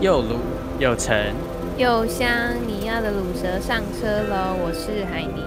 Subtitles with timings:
[0.00, 0.38] 又卤
[0.78, 1.34] 又沉
[1.76, 4.54] 又香，你要的卤蛇上车喽！
[4.62, 5.42] 我是海尼，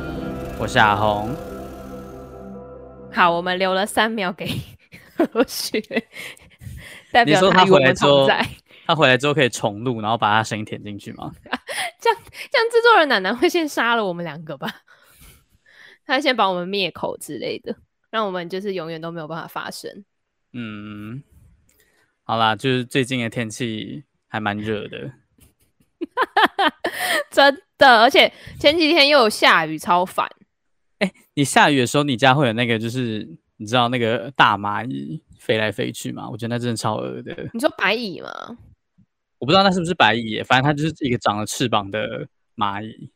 [0.60, 1.34] 我是阿红。
[3.14, 4.46] 好，我们留了三秒给
[5.16, 5.82] 何雪，
[7.14, 8.46] 代表他回来之后，在
[8.86, 11.32] 他回来之后可以重录，然后把他声音填进去吗？
[12.02, 12.22] 这样，
[12.52, 14.70] 这样制作人奶奶会先杀了我们两个吧？
[16.06, 17.74] 他先把我们灭口之类的，
[18.10, 20.04] 让我们就是永远都没有办法发声。
[20.52, 21.24] 嗯，
[22.24, 24.04] 好啦，就是最近的天气。
[24.32, 25.12] 还蛮热的，
[27.30, 30.26] 真的，而且前几天又有下雨，超烦。
[31.00, 36.30] 哎、欸，你下雨的时候，你家会有那个，就是你知道那个大蚂蚁飞来飞去吗？
[36.30, 37.50] 我觉得那真的超恶的。
[37.54, 38.30] 你说白蚁吗？
[39.40, 43.12] 我不知道那是不是白蚁，反正它就是一个长了翅膀的蚂蚁。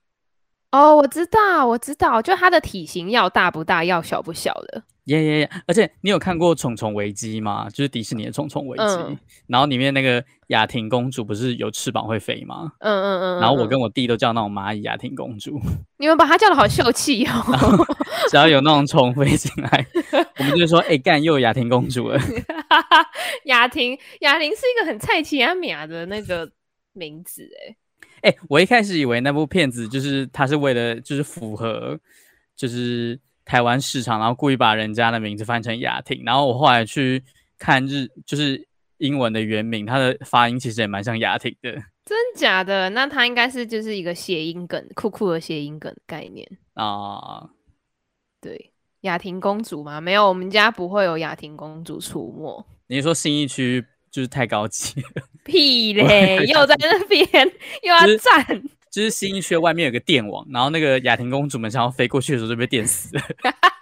[0.71, 4.83] 哦，我知道，我知道，就它的体型要大不大，要小不小的。
[5.05, 5.49] 耶耶耶！
[5.67, 7.69] 而且你有看过《虫虫危机》吗？
[7.69, 12.71] 就是迪士尼的《虫虫危机》嗯，然后里面那个雅婷公主不是有翅膀会飞吗？
[12.79, 13.39] 嗯嗯嗯。
[13.39, 15.61] 然后我跟我弟都叫那种蚂蚁雅婷公主。
[15.97, 17.31] 你们把它叫的好秀气哦！
[18.31, 19.85] 只要有那种虫飞进来，
[20.39, 22.19] 我们就说：“哎、欸，干又有雅婷公主了。
[23.45, 26.49] ”雅婷，雅婷是一个很菜奇阿米亚的那个
[26.93, 27.75] 名字哎。
[28.23, 31.99] 哎、欸，我一开始以为那部片子就是它是为了就是符合
[32.55, 33.19] 就是。
[33.45, 37.23] 台湾市场，然后故意把人家的名字翻成雅婷，然后我后来去
[37.57, 41.71] 看日，就是英文的原名，它的发音其实也蛮像雅婷的。
[42.05, 42.89] 真假的？
[42.89, 47.49] 那它应该是就是一个谐音梗，酷酷的谐音梗概念啊。
[48.41, 50.01] 对，雅婷公主吗？
[50.01, 52.65] 没有，我们家不会有雅婷公主出没。
[52.87, 55.23] 你说新义区就是太高级了？
[55.43, 56.45] 屁嘞！
[56.45, 57.27] 又在那边
[57.81, 58.45] 又要站。
[58.47, 63.21] 就是就是新一区外面有个电网，然后那个雅婷公主们想要飞过去的时候就被电死了。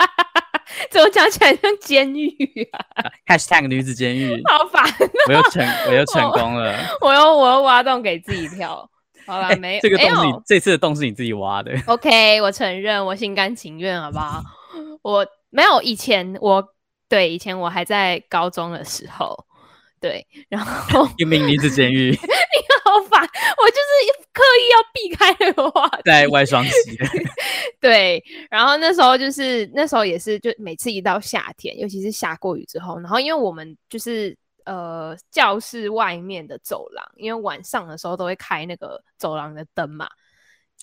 [0.89, 2.27] 怎么讲起来像监狱
[2.71, 2.79] 啊
[3.27, 5.09] ？#hashtag 女子监狱，好烦、喔！
[5.27, 6.75] 我又成，我又成功了。
[6.99, 8.89] 我又我又挖洞给自己跳。
[9.27, 11.71] 好了，没、有、这个洞是你这次的洞是你自己挖的。
[11.85, 14.41] OK，我承认，我心甘情愿，好不好？
[15.03, 16.67] 我没有以前，我
[17.07, 19.45] 对以前我还在高中的时候。
[20.03, 22.17] 对， 然后 一名女子监狱， 你
[22.83, 26.71] 好烦，我就是刻意要避开那个话题，在外双溪。
[27.79, 28.21] 对，
[28.51, 40.09] 然后那时候就是那时候也是，就每次一到夏天，尤其是下过雨之后，然后因为我们就是呃教室外面的走廊，因为晚上的时候都会开那个走廊的灯嘛，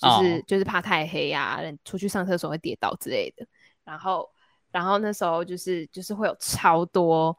[0.01, 0.47] 就是、oh.
[0.47, 3.47] 就是怕太黑啊，出去上厕所会跌倒之类的。
[3.85, 4.27] 然后
[4.73, 7.37] 然后那时候就是就是会有超多。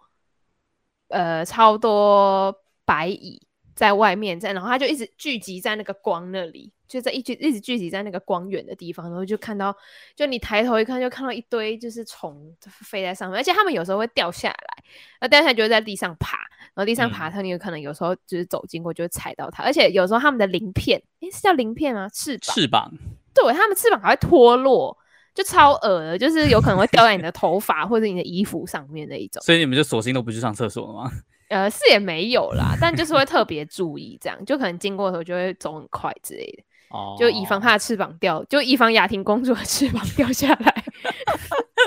[1.11, 2.53] 呃，超多
[2.85, 3.41] 白蚁
[3.75, 9.75] 在外面在，然后它就一直聚集在那个光那里，就在一直一直聚集在那个光源的地方，然后就看到，
[10.15, 14.83] 就你抬头一看，就看到一堆就是虫飞在上面，而且它们有时候会掉下来，
[15.21, 16.37] 那掉下来就会在地上爬，
[16.73, 22.07] 然后地上爬，它你有可能有时候就是走经过就会踩到它，嗯、而且有时候它们的鳞片，诶，是叫鳞片吗？
[22.13, 22.55] 翅膀？
[22.55, 22.91] 翅膀？
[23.33, 24.97] 对，它们翅膀还会脱落。
[25.33, 29.41] 就超恶的，就是有可能会掉在你的头发或者你的衣服上面那一种。
[29.43, 31.11] 所以你们就索性都不去上厕所了吗？
[31.49, 36.63] 呃，是也没有啦，但就是会特别注意，这样就可能经过的时候就会走很快之类的。
[36.91, 40.83] 哦，就以防它的翅膀掉，就以防雅婷公主的翅膀掉下来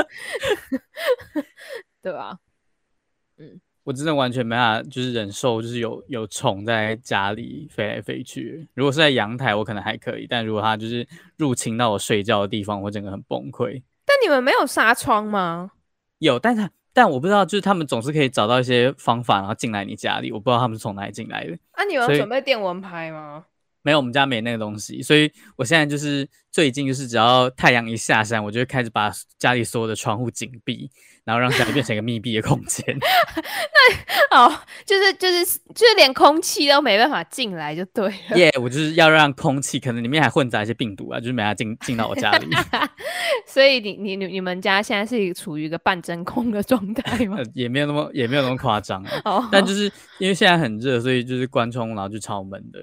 [2.03, 2.39] 对吧？
[3.39, 3.61] 嗯。
[3.85, 8.67] 我真的完全没办法，就是忍受，就是有有虫在家里飞来飞去。
[8.75, 11.07] 如果是在阳台，我可能还可以；但如果它就是
[11.37, 13.83] 入侵到我睡觉的地方，我整个很崩溃。
[14.07, 15.73] 但你们没有纱窗吗？
[16.19, 20.33] 有，但是但我不知道，就是他们总是可以找到一些方法，然后进来你家里。
[20.33, 21.53] 我不知道他们是从哪里进来的。
[21.73, 23.45] 啊，你们有准备电蚊拍吗？
[23.85, 25.01] 没有，我们家没那个东西。
[25.01, 30.91] 所以我现在就是最近就是只要太阳一下山，我就会开始把家里所有的窗户紧闭。
[31.25, 32.85] 然后让家里变成一个密闭的空间，
[34.31, 35.43] 那哦，就是就是
[35.75, 38.37] 就是连空气都没办法进来就对了。
[38.37, 42.47] 耶、yeah，我就是要让空气，可能里面还混杂一些病毒啊，就是没法进进到我家里。
[43.49, 47.39] 所以你你你你们家现在是处于一个半真空的状态吗？
[47.55, 52.81] 也没有那么也没有那么夸张、啊哦，但就是因为现在很热，所以就是关窗，然后就超闷的。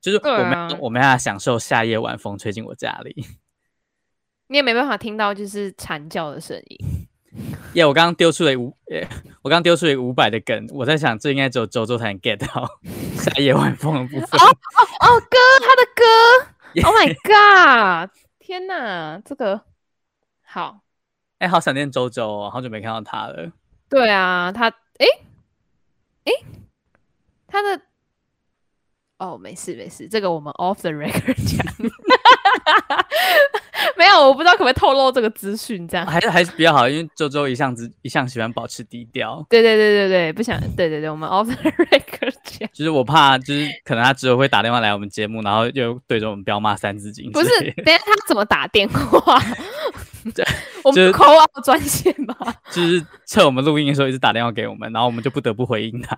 [0.00, 3.26] 就是我们、啊、我没办法享受夏夜晚风吹进我家里。
[4.48, 7.06] 你也没办法听到就是惨叫的声音。
[7.74, 7.88] 耶、yeah！
[7.88, 9.06] 我刚刚丢出了五，耶！
[9.42, 12.68] 我刚丢出了五百的梗，我在想这应该只有周周才能 get 到
[13.14, 14.40] 夏夜晚风的部分。
[14.40, 16.02] 哦哦哦，歌，他的歌，
[16.82, 18.10] Oh my god！
[18.40, 19.60] 天哪，这个
[20.42, 20.80] 好，
[21.38, 23.52] 哎、欸，好想念周周哦，好久没看到他了。
[23.88, 25.24] 对啊，他，哎、欸，
[26.24, 26.46] 哎、欸，
[27.46, 27.80] 他的，
[29.20, 31.64] 哦，没事没事，这个我们 off the record 讲。
[33.96, 39.44] 没有，我不知道可不可以透露这个资讯，这样还是还是比较好，因为周周一向子一向喜欢保持低调。
[39.48, 42.68] 对对对对对，不想对对对，我们 off the record 讲。
[42.72, 47.30] 就是我怕，就是可能他之后会打电话来我们节目，然后又对着我们彪骂三字经。
[47.30, 47.48] 不是，
[47.84, 49.38] 等下他怎么打电话？
[50.34, 50.44] 对，
[50.84, 52.34] 我们 call 专线嘛，
[52.70, 56.16] 就是趁我们录音的时候一直打电话给我们，然后我们就不得不回应他。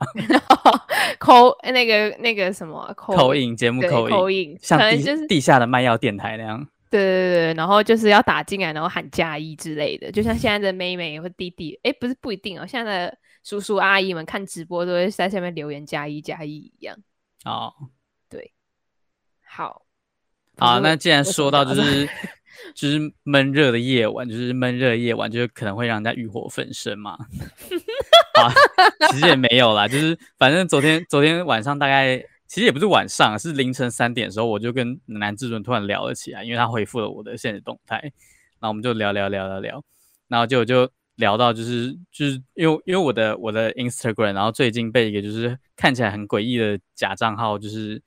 [1.21, 6.67] call 那个那个什么 call in 节目 call in，像地、就是、地下的卖药电台那样。
[6.91, 16.97] 对对对，然后就是要打进来，然后喊加一之类的，就像现在的妹妹或弟弟，哎，不是不一定哦，现在的叔叔阿姨们看直播都会在下面留言加一加一一样。
[17.45, 17.73] 哦，
[18.29, 18.53] 对，
[19.47, 19.83] 好，
[20.59, 22.09] 好，那既然说到就是。
[22.75, 27.17] 就是闷热的夜晚，就是闷热的夜晚，就是可能会让人家欲火焚身嘛。
[28.41, 28.53] 啊，
[29.11, 32.19] 其实也没有啦，就是反正昨天昨天晚上大概
[32.49, 39.85] 其实也不是晚上，是凌晨三点的时候，我就跟男至尊突然聊了起来，因为他回复了我的现实动态，然后我们就聊聊聊聊聊，
[40.29, 48.03] 然后就就聊到就是就是因为因为我的我的 Instagram，然后最近被一个就是看起来很诡异的假账号就是。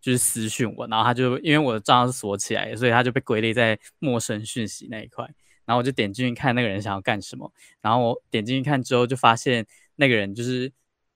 [0.00, 5.24] 就是私讯我，然后他就因为我的账号是锁起来的，所以他就被归类在陌生讯息那一块。
[5.66, 9.64] 然后我就点进去看那个人想要干什么，然后我点进去看之后，就发现
[9.94, 10.72] 那个人就是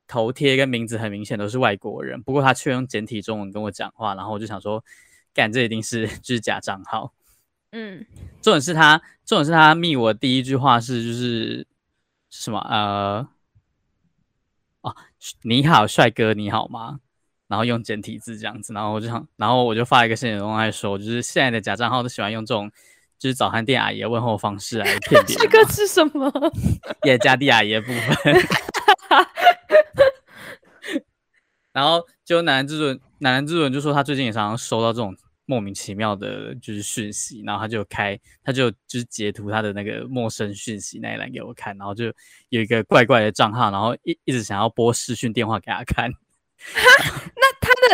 [0.07, 4.15] 头贴跟名字很明显都是外国人，不过他却用简体中文跟我讲话。
[4.15, 4.85] 然后我就想说，
[5.33, 7.13] 干，这一定是就是假账号。
[7.73, 8.07] 嗯，
[8.41, 11.67] 重点是他，重点是他密我第一句话是就是
[12.31, 13.27] 什么呃，
[14.83, 14.95] 哦，
[15.43, 17.01] 你好，帅哥，你好吗？
[17.55, 22.69] 然后用简体字这样子，然后我就想，然后我就发一个现实动态说，就是现在的假账号都喜欢用这种，
[23.17, 25.39] 就是早餐店阿姨的问候方式来骗别人。
[25.39, 26.29] 这个是什么？
[27.05, 28.35] 也加蒂阿姨的部分。
[31.73, 42.07] 然后就男人至尊，男人至尊就说他最近也常常收到这种莫名其妙的，就是讯息，然后他就开，他就就是截图他的那个陌生讯息那一栏给我看，然后就
[42.49, 46.11] 有一个怪怪的账号，然后一一直想要拨视讯电话给他看。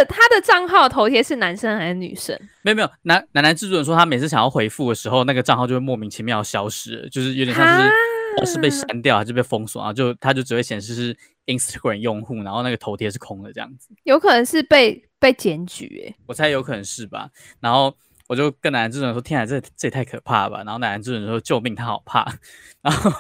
[0.01, 2.39] 的他的账号头贴是男生还是女生？
[2.63, 7.91] 没有没有，男男男制作人说他每次想要回复的时候，那个账号就会莫名其妙消失，就是有点像
[8.39, 11.17] 是是被删掉还是被封锁，然后就他就只会显示是
[11.47, 13.89] Instagram 用户，然后那个头贴是空的这样子。
[14.05, 17.29] 有可能是被被检举诶，我猜有可能是吧。
[17.61, 17.95] 然后
[18.29, 22.25] 我就跟男男制作人说：“天啊，这这也太可怕了吧！”然后男男制作人说：“救命，他好怕。
[22.81, 23.11] ”然后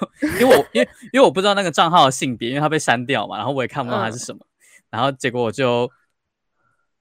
[0.40, 4.38] 因为我因为因为我不知道那个账号的性别，因为他被删掉嘛，然后我也看不到他是什么。
[4.42, 4.46] 嗯
[4.90, 5.88] 然后结果我就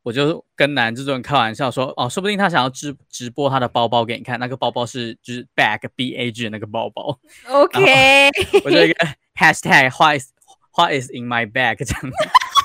[0.10, 7.20] 我就跟男制作人开玩笑说，哦，说不定他想要直直播他的包包给你看，那个包包是就是 bag b a g 的那个包包。
[7.48, 8.32] OK，
[8.66, 10.32] 我就一个 hashtag what is
[10.76, 12.18] what is in my bag 这样子，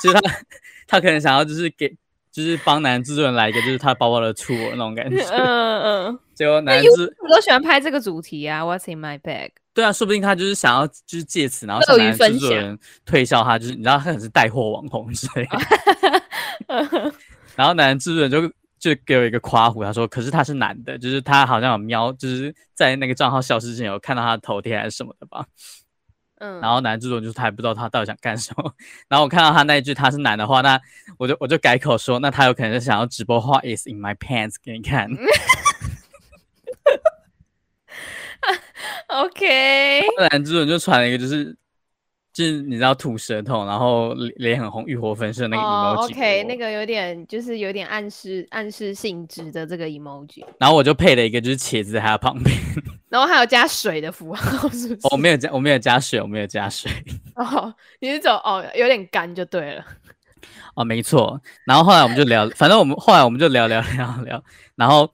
[0.02, 0.40] 就是他
[0.86, 1.94] 他可能想要就是给
[2.32, 5.22] 就是帮男制作人来一个就是他包包的 tour 那种感觉。
[5.24, 6.18] 嗯嗯。
[6.34, 9.50] 结果男至尊我都喜欢拍这个主题啊，What's in my bag？
[9.74, 17.12] 对啊，说不定他就是想要，就是借此，然后向男制作人推销他，就是你知道他可能是带货网红之类的。
[17.56, 18.48] 然后男制作人就
[18.78, 25.46] 就给我一个夸胡，他说：“可是他是男的，就是他好像有瞄，就是在那个账号消失之前有看到他的头贴还是什么的吧。”
[26.40, 26.60] 嗯。
[26.60, 28.74] 然后男制作人就是他还不知道他到底想干什么。
[29.08, 30.80] 然后我看到他那一句他是男的话，那
[31.16, 35.08] 我就我就改口说：“那他有可能是想要直播 What is in my pants 给你看。”
[39.06, 41.56] OK，男制作人就传了一个，就是
[42.34, 45.96] 就是你知道吐舌头，然后脸很红、欲火焚身那个 emoji。
[45.96, 50.44] Oh, OK，那个有点就是有点暗示暗示性质的这个 emoji。
[50.58, 52.54] 然后我就配了一个就是茄子在他旁边，
[53.08, 55.08] 然后还有加水的符号，是不是？
[55.12, 56.90] 我没有加，我没有加水，我没有加水。
[57.36, 59.84] 哦，oh, 你是走哦，有点干就对了。
[60.74, 61.40] 哦，没错。
[61.64, 65.08] 然后后来我们就聊，反正我们后来我们就聊聊聊聊，然后。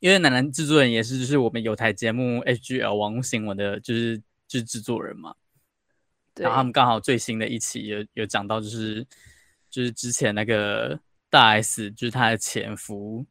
[0.00, 4.16] 因为男男制作人也是，就是我们有台节目 HGL 网络新闻的，就是
[4.46, 5.34] 就是制作人嘛。
[6.38, 6.44] 对。
[6.44, 9.04] 然后他们刚好最新的一期有有讲到，就是
[9.68, 13.26] 就是之前那个大 S，就是她的前夫，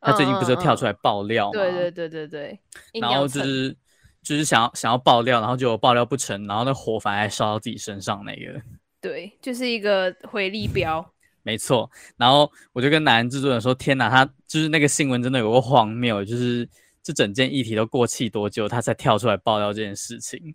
[0.00, 1.52] 他最近不是跳出来爆料嘛？
[1.52, 2.60] 对对对对对。
[3.00, 3.76] 然后就是
[4.22, 8.60] 就是想要想要爆料，然后就爆料不成，然后那火反而烧到自己身上那个。
[9.00, 11.04] 对，就是一个回力标。
[11.44, 16.68] 没错，然后我就跟男制作人说：“天哪，他就是那个新闻真的有个荒谬，就是
[17.02, 20.54] 这整件议题都过气多久，他才跳出来爆料这件事情？”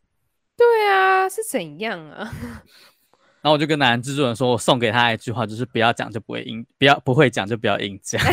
[0.64, 2.32] 对啊，是怎样啊？
[3.42, 8.22] 然后我就跟男制作人说：“我送给他一句话，就是不要讲就不会硬，不要不会讲就不要硬讲。”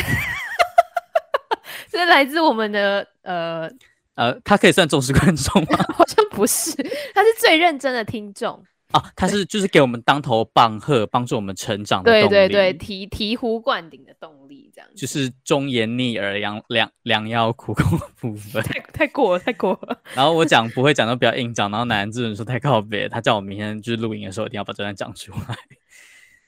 [1.90, 3.68] 这是来自我们的呃
[4.14, 5.84] 呃，他可以算忠实观众吗？
[5.96, 6.70] 好像不是，
[7.12, 8.62] 他是最认真的听众。
[8.92, 12.28] 啊，他是就是给我们当头棒喝，帮助我们成长的动力。
[12.28, 18.60] 对对对，醍醍醐灌顶的动力，这样就是忠言逆耳，良良良药苦口的部分。
[18.64, 20.00] 太太过了，太过了。
[20.14, 25.56] 然后我讲不会讲都比较硬讲，然后男人之人说太靠北，他叫我明天就是录影的时候一定要把这段讲出来。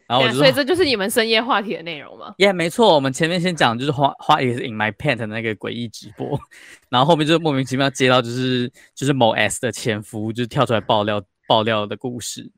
[0.08, 2.34] 然后我所以这就是你们深夜话题的内容吗？
[2.38, 6.38] 耶，yeah, 没错，我们前面先讲就是花花也是 in my pant 的那个诡异直播，
[6.90, 11.22] 然后后面就莫名其妙接到就是就是某 S 的前夫就是跳出来爆料。
[11.52, 12.50] 爆料的故事，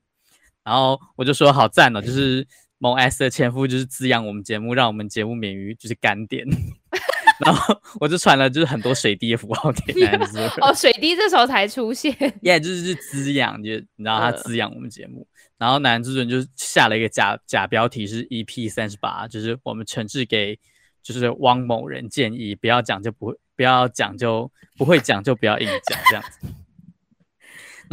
[0.63, 2.47] 然后我就说好赞哦，就是
[2.79, 6.47] 某 S 的前夫就是滋养我们节目，让我们节目免于就是干点，
[7.45, 15.27] 然后我就传了就是很多水滴的符号给男主人哦，水滴这时候才出现，耶，yeah, 就是是滋养，就你知道他滋养我们节目，
[15.59, 20.57] 呃、然后男主人就下了一个假假标题是 EP 三十八，就是我们诚挚给
[21.03, 26.47] 就是汪某人建议，不要讲就不会，不要讲就不会讲就不要硬讲这样子。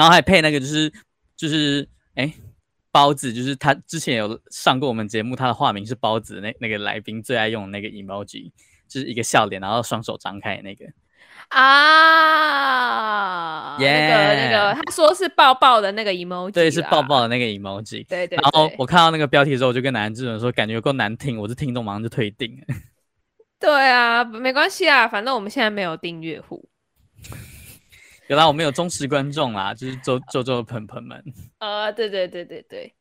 [0.01, 0.91] 然后还配那个就是
[1.37, 2.33] 就是哎
[2.91, 8.51] 包子，就是他之前有上过我们节目，他的化名是包子那那个来宾最爱用的那个 emoji，
[8.87, 10.85] 就是一个笑脸，然后双手张开的那个
[11.49, 11.59] 啊
[13.77, 13.99] ，Yeah.
[13.99, 18.37] 那个那个他说是抱抱的那个 emoji，对，是抱抱的那个 emoji，对，对对。
[18.37, 22.59] 然后我看到那个标题的时候，我就跟男人智人说，感觉有够难听，我是听众马上就退订。
[23.59, 26.67] 对啊，没关系啊，反正我们现在没有订阅户。
[28.31, 31.21] 原来我们有忠实观众啦，就是周周周的朋朋们。
[31.57, 32.93] 呃，对对对对对，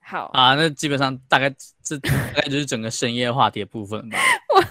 [0.00, 1.52] 好啊，那基本上大概
[1.82, 4.16] 这大概就是整个深夜话题的部分吧。
[4.54, 4.62] 我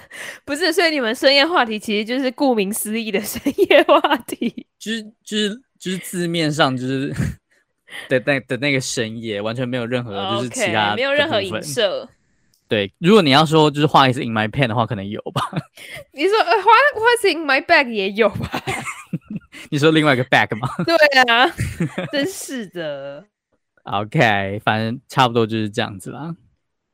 [0.46, 7.14] 不是，所以你们深夜话题其实就是顾名思义的深夜话题，就是就是就是字面上就是
[8.08, 12.08] 的那的那个深夜，完全没有任何就是其他 okay, 没有任何影射。
[12.70, 15.42] 对，如果你要说就是花 is in my pen 的话，可能有吧。
[16.14, 18.64] 你说花花 in my bag 也有吧？
[19.72, 20.68] 你说另外一个 bag 吗？
[20.86, 21.48] 对啊，
[22.12, 23.26] 真是的。
[23.84, 26.36] OK，反正差不多就是这样子啦。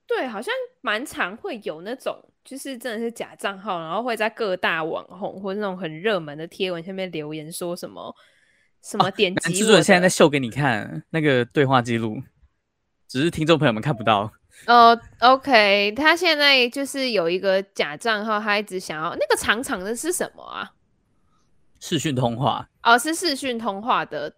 [0.05, 8.15] 对，好像蛮常会有那种，就是真的是假账号，然后会在各大网红或者那种很热门的贴文下面留言说什么
[8.83, 9.53] 什么点击。
[9.53, 12.21] 制作人现在在秀给你看那个对话记录，
[13.07, 14.31] 只是听众朋友们看不到。
[14.67, 20.71] 哦、uh,，OK，他现在就是有一个假账号，他一直想要那个长长的是什么啊？
[21.85, 24.33] 视讯通话哦，是视讯通话的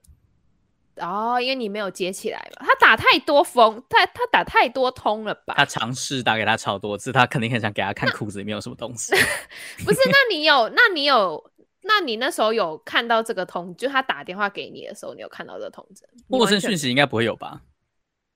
[0.96, 5.54] 哦，因为你没有接起来嘛，他打太多封，他他打太多通了吧？
[5.56, 9.14] 他尝试打给他超多次，他肯定很想给他看裤子里面有什么东西。
[9.86, 11.52] 不是，那你有，那你有，
[11.84, 16.04] 那你那时候有看到这个通，就他打电话给你的时候，你有看到这个通知？
[16.28, 17.62] 陌生讯息应该不会有吧？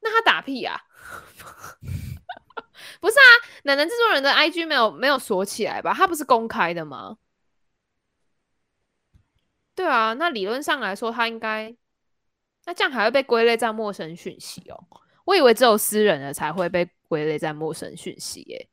[0.02, 0.80] 那他打屁啊？
[3.02, 3.26] 不是啊，
[3.64, 5.96] 奶奶制作人的 IG 没有没有锁起来吧？
[5.96, 7.18] 他不是公开的吗？
[9.80, 11.74] 对啊，那理论上来说，他应该
[12.66, 14.78] 那这样还会被归类在陌生讯息哦。
[15.24, 18.68] 我以为只有私人的才会被归类在陌生讯息耶，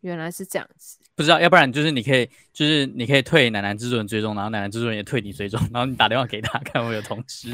[0.00, 0.98] 原来是这样子。
[1.14, 7.52] 不知道，要不然就是你可以，就是你可以退男男制作人追踪，然后男男制作人也退你追踪，然后你打电话给他，看会有通知。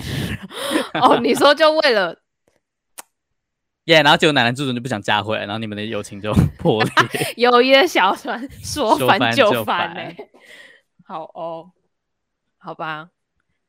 [0.95, 2.17] 哦，你说就为了。
[3.87, 6.93] 耶，yeah, 然后结果奶奶制作就不想加回来，然后你们的友情就 破裂。
[7.37, 10.31] 友谊的小船说翻就翻哎、欸，
[11.05, 11.73] 好哦，
[12.67, 13.09] 好吧，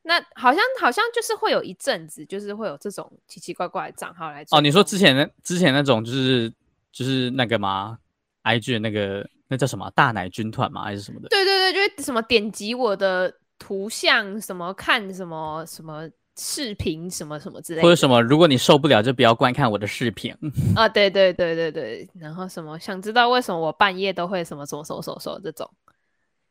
[0.01, 4.43] 那好像好像就是会有一阵子，就是会有这种奇奇怪怪的账号来。
[4.49, 6.51] 哦，你说之前那之前那种就是
[6.91, 7.99] 就是那个吗
[8.43, 10.83] ？IG 的那个那叫什么大奶军团吗？
[10.83, 11.29] 还是什么的？
[11.29, 16.09] 对对对，就是什么点击我的图像，什么看什么什么。
[16.39, 20.31] 视频什么什么之类的，或者什么，如果你受不了，就不要观看我的视频
[20.77, 20.87] 啊！
[20.87, 25.67] 对对对对对，然后什么，想知道为什么我半夜都会什么什么什么什么什么这种，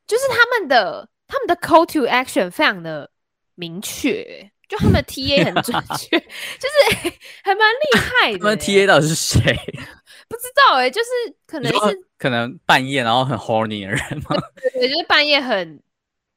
[0.04, 3.10] 就是他们的他们的 call to action 非常的
[3.54, 8.38] 明确，就他们的 TA 很准确，就是、欸、还蛮厉害的。
[8.38, 9.40] 他们 TA 到底是谁？
[10.28, 11.08] 不知道哎、欸，就是
[11.46, 14.36] 可能是可能半夜然后很 horny 的人吗？
[14.56, 15.82] 对，对，就是半夜很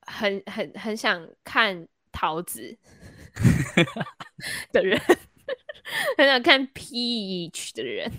[0.05, 2.77] 很很很想看桃子。
[4.73, 4.99] 的人
[6.17, 8.11] 很想看 peach 的人，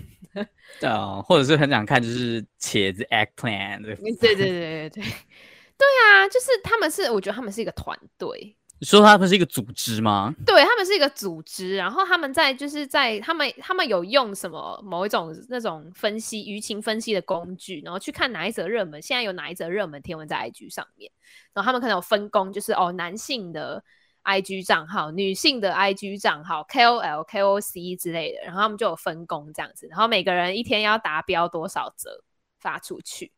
[0.79, 3.83] 对啊，或者是很想看就是茄子 eggplant。
[3.83, 5.03] 对对对对对
[5.81, 8.55] 对，对啊，就是他们是，我觉得他们是一个团队。
[8.79, 10.33] 你说他们是一个组织吗？
[10.45, 21.11] 对，他们是一个组织，然后他们在就是在他们他们有用什么某一种那种分析舆情分析的工具，然后去看哪一则热门，现在有哪一则热门贴文在 IG 上面，
[21.53, 23.83] 然后他们可能有分工，就是哦男性的。
[24.23, 32.23] IG 账号，女性的 IG 账号，KOL、KOC 之类的，然后他们就有分工这样子，然后每个人一天要达标多少则
[32.59, 33.31] 发出去。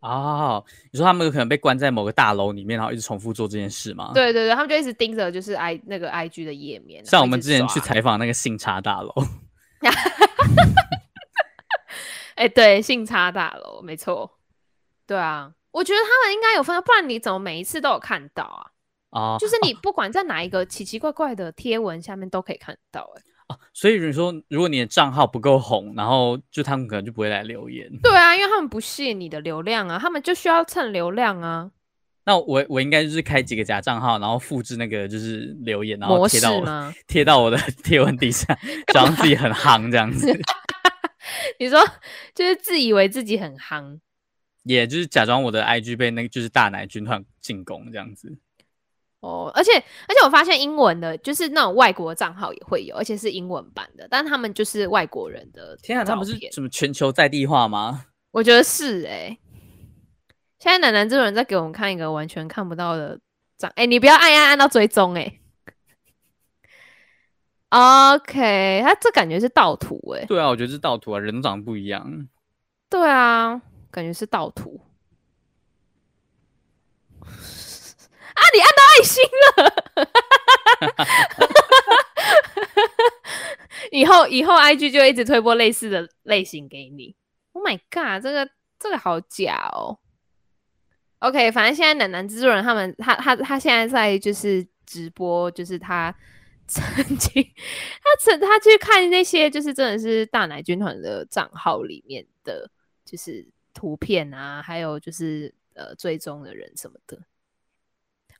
[0.00, 4.12] 哦，你说他们有可能被关在某个大楼里面，然后一直重复做这件事吗？
[4.14, 7.04] 对对对，他们就一直盯着就是 i 那个 IG 的页面。
[7.04, 9.12] 像我们之前去采访那个信差大楼。
[12.36, 14.38] 哎，对，信差大楼没错。
[15.06, 18.70] 对啊，我觉得他们应该有分，不然你怎么每一次都有看到啊？
[19.10, 23.22] 哦，就是你不管在哪一个奇奇怪怪的贴文下面都可以看到，哎。
[23.50, 27.90] 哦，所以你说，如果你的账号不够红，然后就他们可能就不会来留言。
[28.00, 31.70] 对啊，因为他们不屑你的流量啊，他们就需要蹭流量啊。
[32.24, 38.46] 那我我应该就是开几个假账号，然后复制那个就是留言，然后贴到我贴到我的 贴文底下，
[38.92, 40.28] 假装自己很夯这样子。
[41.58, 41.78] 你说
[42.34, 43.98] 就是自以为自己很夯，
[44.64, 48.38] 也、yeah, 就是假装我的 IG 被那个就是大奶军团进攻这样子。
[49.20, 49.72] 哦，而且
[50.08, 55.76] 而且我发现英文的，就是那种外国账号也会有，而且是英文版的，但他们就是外国人的。
[55.82, 58.06] 天啊，他们是什么全球在地化吗？
[58.32, 59.38] 我觉得是哎、欸。
[60.58, 63.18] 现在奶奶这种人在给我们看一个完全看不到的
[63.56, 65.22] 账，哎、欸，你不要按按按到追踪哎、
[67.70, 68.16] 欸。
[68.16, 70.26] OK，他这感觉是盗图哎、欸。
[70.26, 72.28] 对啊，我觉得是盗图啊，人长得不一样。
[72.88, 73.60] 对啊，
[73.90, 74.80] 感觉是盗图。
[78.54, 79.56] 你按到爱心了，
[83.92, 87.14] 以后以后 IG 就一直推播类似的类型给你。
[87.52, 89.98] Oh my god，这个这个好假哦。
[91.18, 96.14] OK，反正现在男男制作人他们，他他他现在在就是直播，就是他
[96.66, 96.82] 曾
[97.18, 97.42] 经
[98.02, 102.70] 他曾他去看那些就是真的是大奶军团的账号里面的，
[103.04, 107.18] 就是图片啊，还有就是呃追踪的人什么的。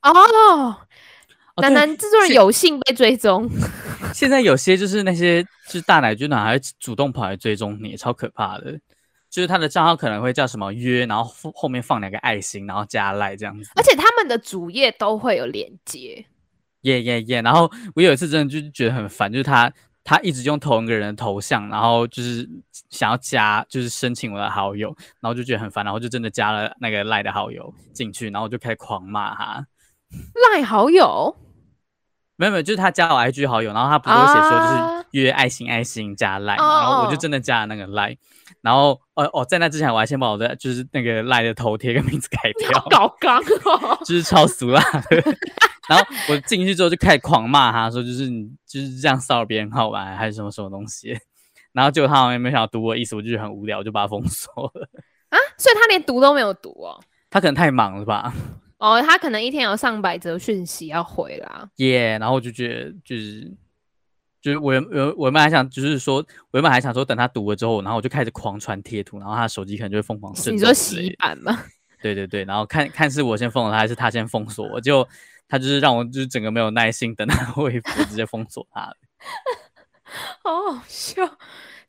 [0.03, 0.77] 哦，
[1.57, 3.49] 楠楠制作人有幸被追踪。
[4.13, 8.79] 现在有些就是那些就是大奶军团还会主动跑来追踪你，超可怕的。
[9.29, 13.71] 就是他的账号可能会叫什么约，然后后面放两个爱心，然后加赖这样子。
[13.75, 16.25] 而且他们的主页都会有连接。
[16.81, 17.41] 耶耶耶！
[17.41, 19.71] 然后我有一次真的就觉得很烦，就是他
[20.03, 22.49] 他一直用同一个人的头像，然后就是
[22.89, 29.65] 想要加，就是申请我的好友，然后就觉得很烦，然后就真的加了那个赖的好友进去，然后我就开始狂骂他。
[30.53, 31.35] 赖好友？
[32.35, 38.17] 没有没有，就是他加我 IG 好友，然后他不是会写说就是约爱心爱心加赖，然后我就真的加了那个赖，
[38.61, 44.81] 然后哦哦，在那之前我还先把我的就是那个赖的头贴跟名字改掉，搞刚哦，就是超俗啦。
[45.87, 51.15] 然后我进去之后就开始狂骂他，说就是你就是这样骚扰别人好玩还是什么什么东西，
[51.73, 54.89] 然后结果他好像也没想到读我的意思，我就觉得很无聊，我就把他封锁了。
[55.29, 56.99] 啊，所以他连读都没有读哦？
[57.29, 58.33] 他可能太忙了吧。
[58.81, 61.69] 哦，他可能一天有上百则讯息要回啦。
[61.75, 63.51] 耶，yeah, 然后我就觉得就是
[64.41, 70.33] 就是我原我我原本还想就是说，我原本还想说等他读了之后，然后我就开始狂传贴图，然后他的手机可能就会疯狂。
[70.47, 71.63] 你说洗版吗？
[72.01, 75.07] 对对对，然后看看是我先封锁他，还是他先封锁我，就
[75.47, 78.95] 他就是让我就是整个没有耐心等他 回复，直接封锁他了。
[80.43, 81.21] 好好笑。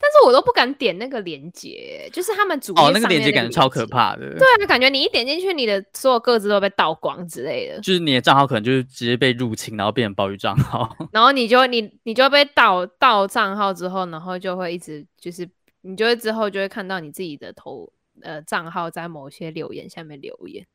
[0.04, 4.36] 但是我都不敢点那个链接，就是他们主页哦，那个链接感觉超可怕的。
[4.36, 7.80] 对啊，感觉你一点进去，你的所有个资都被盗光之类的。
[7.80, 10.96] 就是你的账号可能就是直接被入侵，然后变成暴雨账号。
[11.12, 15.48] 然后你就你你就被盗盗账号之后，然后就会一直就是
[15.82, 17.88] 你就会之后就会看到你自己的头
[18.22, 20.66] 呃账号在某些留言下面留言。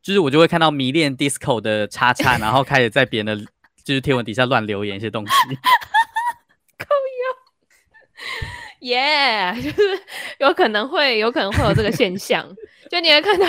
[0.00, 3.44] 就是我就会看到迷恋 disco 的叉叉，然后开始在别人的
[3.82, 5.32] 就是贴文底下乱留言一些东西。
[8.80, 9.82] 耶，yeah, 就是
[10.38, 12.46] 有可能会有可能会有这个现象，
[12.90, 13.46] 就你会看到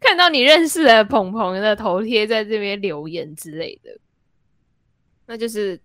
[0.00, 3.90] 看到你认识的朋朋的头贴在这边留言之类的，
[5.26, 5.80] 那就是，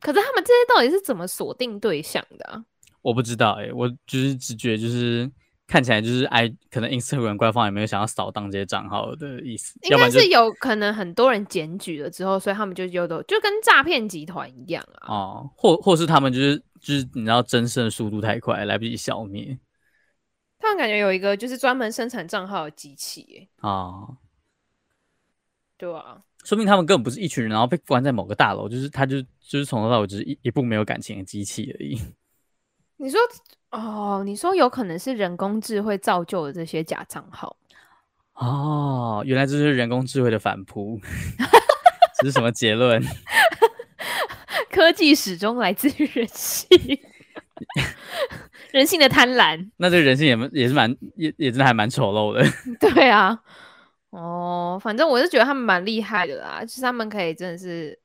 [0.00, 2.62] 可是他们这些到底是怎么锁定对象的啊？
[3.02, 5.30] 我不知道哎、欸，我就是直觉就是
[5.66, 16.62] 看起来就是 I 可能 Instagram 官方也没有想要扫荡这些账号的意思，应该是有可能很多人检举了之后，所以他们就有的就跟诈骗集团一样啊，哦，或或是他们就是。
[16.86, 19.58] 就是你知道，增生的速度太快，来不及消灭。
[20.60, 24.06] 他们感觉有一个就是专门生产账号的机器，哎，啊，
[25.76, 32.00] 对啊，说明他们根本不是一群人，然后被关在某个大楼，就是他就就是从头到尾只是一一部没有感情的机器而已。
[32.98, 33.18] 你说
[33.72, 37.56] 哦，你说有可能是人工智慧造就的这些假账号？
[38.34, 41.00] 哦，原来这是人工智慧的反扑，
[42.22, 43.02] 这是什么结论？
[44.76, 46.78] 科技始终来自于人性，
[48.72, 49.70] 人性的贪婪。
[49.78, 52.44] 那这个人性也也是蛮也也真的还蛮丑陋的。
[52.78, 53.42] 对啊，
[54.10, 57.98] 哦，反正我是觉得他们蛮厉害的啦，就是他们可以真的是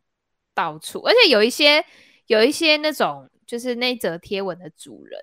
[0.55, 1.83] 到处，而且有一些
[2.27, 5.19] 有一些那种就是那则贴文的主人，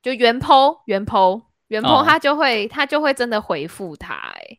[0.00, 4.58] 就原 po 原 po 原 po 他就会、哦、他就会真的回复他、欸，哎，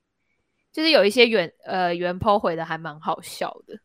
[0.74, 3.80] 就是有一些原呃原 po 回的还蛮好笑的。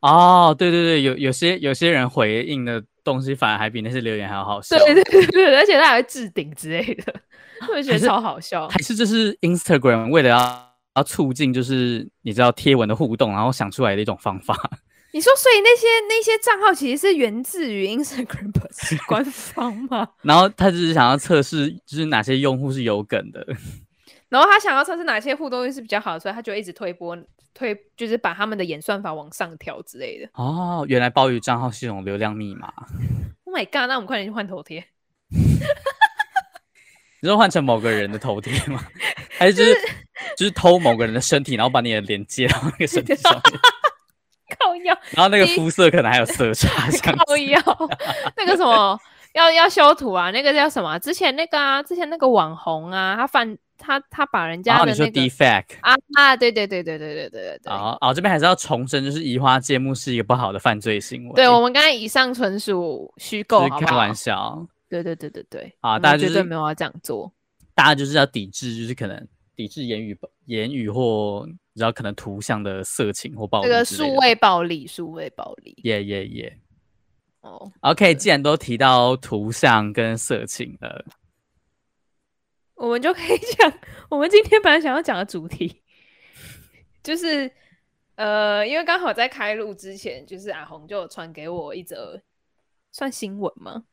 [0.00, 4.76] 哦，对对对，有有些有些人回应的东西反而还比那些留言还要好笑。
[4.78, 7.14] 对对对对，而且他还会置顶之类的，
[7.74, 8.68] 我觉得超好笑。
[8.68, 14.54] 还是这是 Instagram 为了要要促进就是你知道贴文的互动，然后想出来的一种方法。
[15.12, 18.52] 你说，所以那些那些账号其实是源自于 Instagram
[19.06, 20.06] 官方吗？
[20.20, 23.46] 然后他只是想要测试，就是哪些用户是有梗的。
[24.28, 27.16] 然后他想要测试哪些互动性是比较好的，所以他就一直推波
[27.54, 30.28] 推，就是把他们的演算法往上调之类的。
[30.34, 32.72] 哦，原来鲍鱼账号是一种流量密码。
[33.44, 33.88] Oh my god！
[33.88, 34.84] 那我们快点去换头贴。
[37.22, 38.84] 你说换成某个人的头贴吗？
[39.38, 39.86] 还是就是、就是、
[40.36, 43.42] 就是偷某个人的身体，然后把你的脸接到那个身体上面？
[44.58, 47.60] 靠腰，然后那个肤色可能还有色差，靠腰，
[48.36, 48.98] 那个什么
[49.32, 50.30] 要要修图啊？
[50.30, 50.98] 那个叫什么？
[51.00, 57.72] 之前那个啊，之前那个网红啊，他犯他他把人家的那个、你说 defect 啊啊，对对对对对对对对对。
[57.72, 61.34] 哦哦，这边还是要重申，就是移花接木是一个不好的犯罪行为。
[61.34, 63.68] 对，我们刚才以上纯属虚构？
[63.68, 64.66] 开玩笑。
[64.88, 65.76] 对对对对对。
[65.80, 67.32] 啊，大家绝对没有要这样做。
[67.74, 71.46] 大家就是要抵制，就是可能抵制言语言语或。
[71.76, 76.58] 然后可能图像的色情或暴力，这个数位暴力，数位暴力，耶耶耶！
[77.42, 81.04] 哦，OK，既然都提到图像跟色情了，
[82.76, 83.72] 我们就可以讲
[84.08, 85.82] 我们今天本来想要讲的主题，
[87.02, 87.50] 就是
[88.14, 92.22] 呃，因为刚好在开录之前，就是阿红就传给我一则
[92.92, 93.84] 算新闻吗？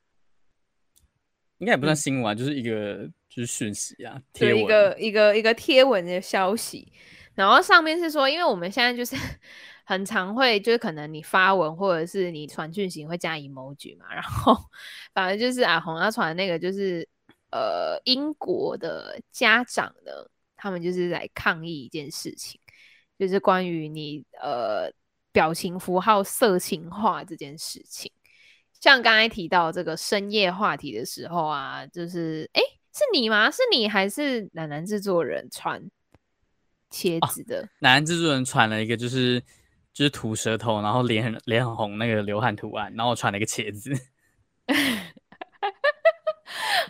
[1.60, 6.92] 应该也不算新闻，啊，嗯，就是一个就是讯息啊，贴文，一个一个一个贴文的消息。
[7.36, 9.16] 然后上面是说，因为我们现在就是
[9.86, 14.56] 很常会，就是可能你发文或者是你传讯息会加 emoji 嘛，然后
[15.14, 17.08] 反正就是阿红要传的那个就是
[17.54, 20.12] 呃英国的家长呢，
[20.58, 22.60] 他们就是来抗议一件事情，
[23.20, 24.92] 就是关于你呃
[25.32, 28.12] 表情符号色情化这件事情。
[28.82, 32.62] 像刚才提到这个深夜话题的时候啊，就是哎，
[32.92, 33.52] 是你吗？
[33.52, 35.90] 是你还是男男制作人传？
[36.92, 39.42] 茄子的， 男制作人传了一个，就是
[39.94, 43.92] 就是吐舌头，然后脸很脸很红那个流汗图案，然后我传了一个茄子。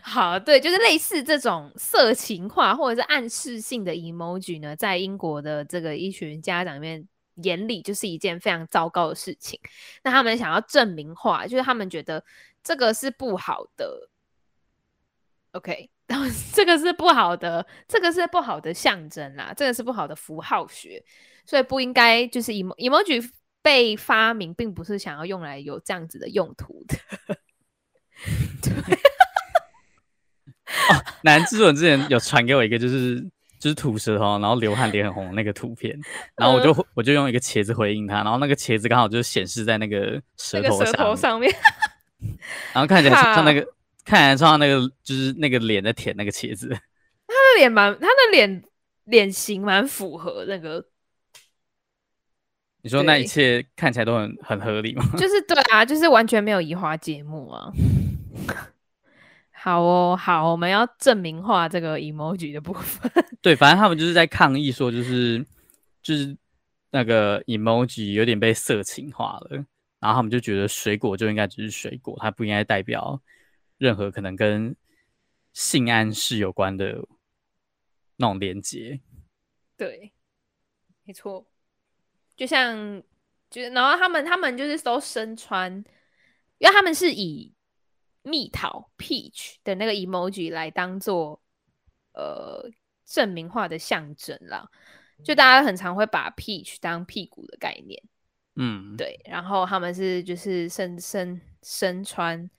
[0.04, 9.60] 好，对，就是类似这种色情化或者是暗示性的 emoji 呢，在英国的这个一群家长里面眼里，就是一件非常糟糕的事情。
[10.04, 12.24] 那他们想要证明化，就是他们觉得
[12.62, 14.10] 这个是不好的。
[15.54, 15.90] OK。
[16.54, 21.04] 这个是不好的，这个是不好的象征啦，这个是不好的符号学，
[21.44, 23.28] 所以不应该就是 emo emoji
[23.64, 26.98] 被发明，并不是想要用来有这样子的用途的。
[28.62, 28.74] 对，
[30.90, 33.22] 哦，男制作人之前有传给我一个，就是
[33.60, 35.98] 就是吐舌头，然后流汗脸很红那个图片，
[36.36, 41.54] 然后我就、嗯、我就用一个茄子回应他，然后那个茄子刚好就显示在那个舌头舌头上面，
[42.74, 43.68] 然后看起来像那个。
[44.06, 48.62] 看起来像那个就是那个脸在舔那个茄子，他的脸蛮，他的脸
[49.06, 50.84] 脸型蛮符合那个。
[52.82, 55.06] 你说那一切看起来都很很合理吗？
[55.18, 57.72] 就是对啊，就是完全没有移花接木啊。
[59.64, 63.10] 好哦，好，我们要证明化这个 emoji 的部分。
[63.42, 65.42] 对，反正他们就是在抗议说，就是
[66.02, 66.36] 就是
[66.92, 69.52] 那个 emoji 有点被色情化了，
[70.02, 73.22] 然后他们就觉得水果就应该只是水果，它不应该代表。
[73.78, 74.76] 任何可能跟
[75.54, 77.02] 性暗示有关的
[78.18, 79.00] 那种连接，
[79.78, 80.12] 对，
[81.06, 81.48] 没错，
[82.36, 83.02] 就像，
[83.50, 85.72] 就然后他们他们就是都身穿，
[86.58, 87.54] 因为他们是以
[88.24, 91.40] 蜜桃 peach 的那个 emoji 来当做
[92.14, 92.70] 呃
[93.06, 94.68] 证明化的象征啦，
[95.24, 98.02] 就大家很常会把 peach 当屁股的概念，
[98.56, 102.50] 嗯，对，然后他们是就是身身身穿。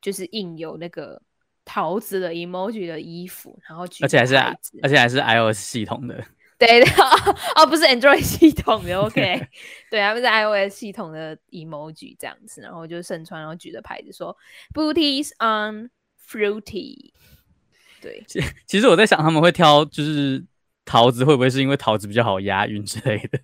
[0.00, 1.22] 就是印有那个
[1.64, 4.34] 桃子的 emoji 的衣服，然后而且还是
[4.82, 6.26] 而且还是 iOS 系统的，
[6.64, 6.86] 对的
[7.56, 9.48] 哦，不是 Android 系统的， OK，
[9.90, 14.36] 对啊，不是 iOS 系统的 emoji 这样子，然后就盛川，然后举着牌子说
[14.72, 15.90] Booties on
[16.24, 17.12] fruity，
[18.00, 20.44] 对，其其实我在想他们会挑就是
[20.84, 23.40] 桃子会不会是因为桃子比较好押韵之类的？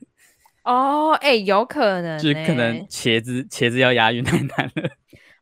[0.63, 4.91] 哦，哎，有可能，就是可能茄子茄子要押韵太难了。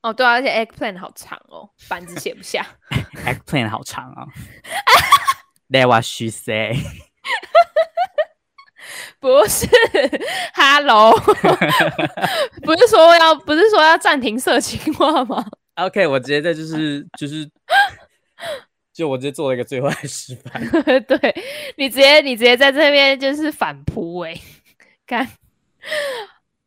[0.00, 2.64] 哦，对啊，而且 eggplant 好长哦，板子写不下。
[3.26, 4.28] eggplant 好长啊、哦。
[5.68, 6.76] That what she say？
[9.18, 9.66] 不是
[10.54, 11.12] ，Hello，
[12.62, 15.44] 不是说要，不是说要暂停色情化吗
[15.76, 17.48] ？OK，我直接在就是就是
[18.92, 20.62] 就我直接做了一个最坏示范。
[21.08, 21.34] 对
[21.76, 24.40] 你直接你直接在这边就是反扑哎、欸，
[25.06, 25.28] 看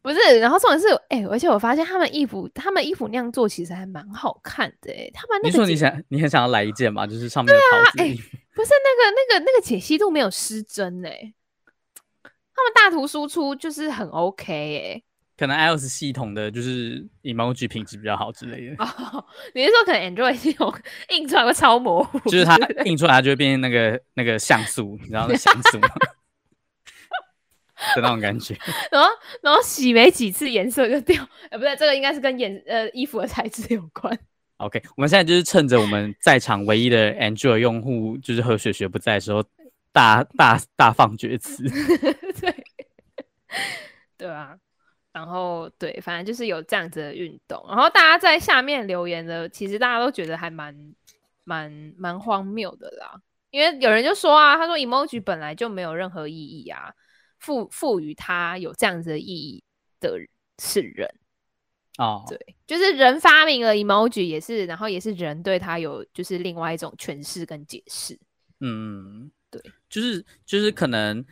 [0.02, 5.12] 不是，然后重点是哎、欸，而且我发现他们衣服，他们衣服那样做其实还蛮好看的哎、欸。
[5.14, 7.06] 他们那个你说你想你很想要来一件嘛？
[7.06, 8.30] 就是上面的桃子衣服。
[8.30, 11.34] 啊，哎，不是那个那个那个解析度没有失真哎、欸。
[12.24, 15.04] 他们大图输出就是很 OK 哎、欸。
[15.38, 18.84] 可能 iOS 系统的就是 emoji 品质比较好之类的。
[18.84, 19.24] 哦，
[19.56, 20.74] 你是说可能 Android 系统
[21.10, 22.20] 印出来会超模糊？
[22.30, 25.88] 就是它印出来它就会变成那个那个像素，你知道那像素吗？
[27.96, 28.58] 的那种感觉。
[28.92, 29.10] 然后
[29.42, 31.24] 然后洗没几次颜色就掉。
[31.44, 34.18] 哎、欸，不对，这个应该是跟颜呃衣服的材质有关。
[34.58, 39.44] OK，我们现在就是趁着我们在场唯一的 Android 用户就是何雪雪不在的时候，
[39.94, 41.64] 大大大放厥词。
[42.42, 42.66] 对，
[44.18, 44.58] 对啊。
[45.12, 47.66] 然后对，反正就是有这样子的运动。
[47.68, 50.76] 然后大家在下面留言的，其实大家都觉得还蛮
[51.44, 53.20] 蛮蛮荒谬的啦。
[53.50, 56.94] 因为有人就说啊，他说 emoji 本来就没有任何意义啊，
[57.40, 59.64] 赋赋予它有这样子的意义
[60.00, 60.20] 的
[60.62, 61.10] 是人
[61.98, 68.20] 哦，对，就是人发明了 emoji 也是，然后也是人对他有就是另外一种诠释跟解释。
[68.60, 71.26] 嗯，对，就是就是可能。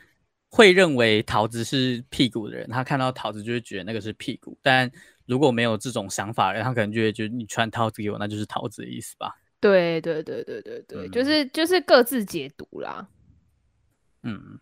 [0.49, 4.57] 会认为桃子是屁股的人，他看到桃子就会觉得那个是屁股。
[4.61, 4.89] 但
[5.25, 9.35] 如果没有这种想法的人，他可能就会觉得你穿桃子给我，那就是桃子的意思吧？
[9.59, 13.05] 对对对对对对，嗯、就是就是各自解读啦。
[14.23, 14.57] 嗯，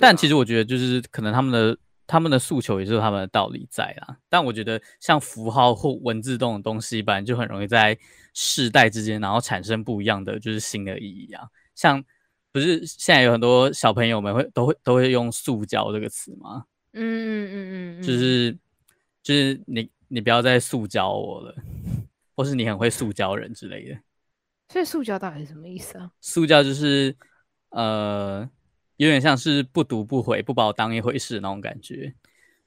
[0.00, 4.16] 但其实我觉得就是可能他们的他们的诉求也是有他们的道理在啦。
[4.28, 7.96] 但我觉得像符号或文字这种东西，本来就很容易在
[8.34, 12.04] 世代之间，然后产生不一样的就是新的意义啊，像。
[12.52, 16.64] 不是现在有很多小朋友们会都会都会用“塑胶”这个词吗？
[16.94, 18.58] 嗯嗯嗯嗯，就是
[19.22, 21.54] 就是你你不要再塑胶我了，
[22.34, 23.96] 或是你很会塑胶人之类的。
[24.68, 27.14] 所以“塑胶”到底是什么意思啊？“塑胶”就是
[27.68, 28.50] 呃，
[29.04, 32.12] 有点像是不读不回，不把我当一回事那种感觉。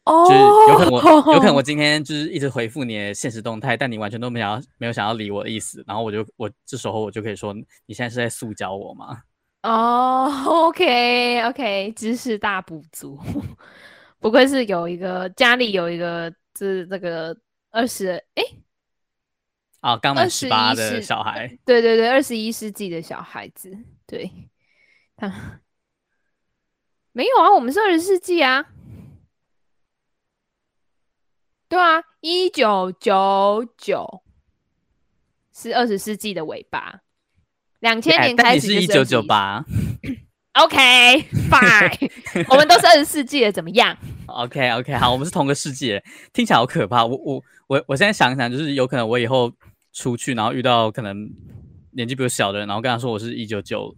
[0.06, 0.40] 哦，就是
[0.72, 7.54] 有可能我有可能我 今天就是一直回复你的现实动态，但你完全都没有没有想要理我的意思，然后我就我这时候我就可以说，
[7.86, 9.22] 你现在是在塑胶我吗？
[9.62, 13.20] 哦、oh,，OK OK，知识大补足，
[14.20, 17.38] 不愧是有一个家里有一个就是这个
[17.70, 18.44] 二十哎，
[19.82, 23.72] 啊，刚满十八的小孩，对对对，二十一世纪的小孩子，
[24.08, 24.30] 对，
[25.16, 25.32] 他
[27.14, 28.66] 没有啊，我们是二十世纪啊，
[31.70, 34.24] 对啊，一九九九
[35.56, 37.02] 是二十世纪的尾巴。
[37.82, 39.64] 两千年开始是，一九九八。
[40.54, 42.12] OK，Fine，
[42.50, 43.96] 我们都是二十世纪的，怎么样
[44.28, 46.00] ？OK，OK，、okay, okay, 好，我们是同个世纪，
[46.32, 47.06] 听起来好可怕。
[47.06, 49.52] 我我我我现在想一想，就是有可能我以后
[49.92, 51.30] 出去，然后遇到可能
[51.92, 53.96] 年纪比我小的人，然后跟他说我是一九九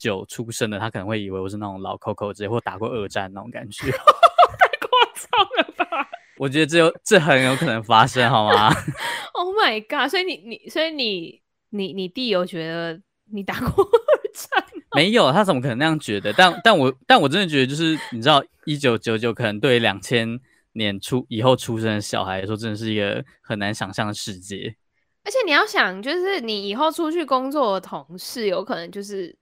[0.00, 3.92] 九出生的，他可能会以为我是那种老 Coco，直接或打过二战那种感觉。
[4.58, 6.08] 太夸张了吧？
[6.38, 8.72] 我觉得这有这很有可能发生，好吗？
[9.34, 10.10] Oh my god！
[10.10, 13.00] 所以你你所以你你你弟有觉得？
[13.32, 14.64] 你打过二战？
[14.96, 16.32] 没有，他怎么可能那样觉得？
[16.32, 20.36] 但但我但我真的觉得，就是你知道，一九九九可能对两千
[20.72, 24.74] 年出以后出生的小孩来说，真的是一个很难想象的世界。
[25.22, 29.36] 而且你要想，就是你以后出去工作的同事，有可能就是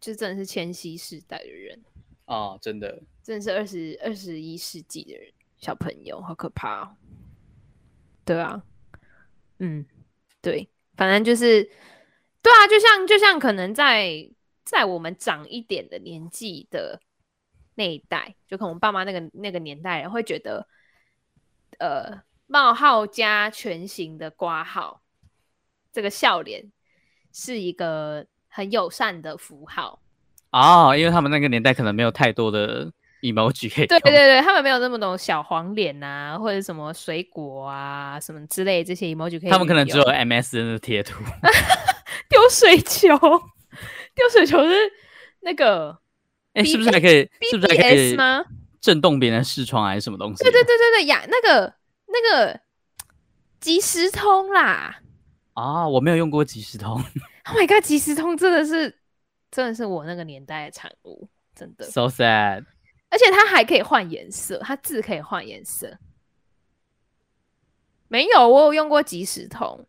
[0.00, 1.80] 就真的是千禧世代的人
[2.24, 6.96] 啊，真的，真的是二十二十一世纪的人，小朋友好可怕哦。
[8.24, 8.62] 对啊，
[9.58, 9.84] 嗯，
[10.40, 11.70] 对，反正就是。
[12.42, 14.30] 对啊，就像就像可能在
[14.64, 16.98] 在我们长一点的年纪的
[17.74, 20.66] 那一代，就可能我爸妈那个那个年代人会觉得，
[21.78, 25.02] 呃，冒号加全形的挂号，
[25.92, 26.72] 这个笑脸
[27.30, 29.98] 是一个很友善的符号
[30.50, 32.90] 哦，因为他们那个年代可能没有太多的
[33.22, 33.86] emoji 可以。
[33.86, 39.50] 对对对，他们没有那么多小黄脸啊，或者什么水果啊什么之类这些 emoji 可以。
[39.50, 41.22] 他们可能只有 MSN 的贴图。
[42.28, 43.08] 丢水球，
[44.14, 44.74] 丢水球是
[45.40, 45.96] 那个，
[46.54, 48.44] 哎、欸，是不是还可以是不是还可以吗？
[48.80, 50.42] 震动别人视窗还是什么东西？
[50.44, 51.74] 对对对对对呀，那个
[52.06, 52.60] 那个
[53.60, 54.99] 即时通啦。
[55.60, 56.94] 啊，我没有用过即时通。
[57.44, 58.96] Oh my god，即时通真的是
[59.50, 61.84] 真的是我那个年代的产物，真的。
[61.84, 62.64] So sad。
[63.08, 65.98] 而且它还可以换颜色，它字可以换颜色。
[68.06, 69.86] 没有，我有用过即时通。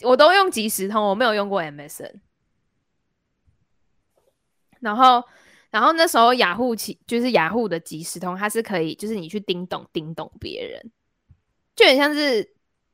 [0.00, 2.14] 我都用即时通，我没有用过 MSN。
[4.80, 5.22] 然后，
[5.70, 10.90] 然后那时候雅虎起就是雅虎的即时通，它是可以，就是你去叮咚叮咚别人，
[11.76, 12.51] 就很像是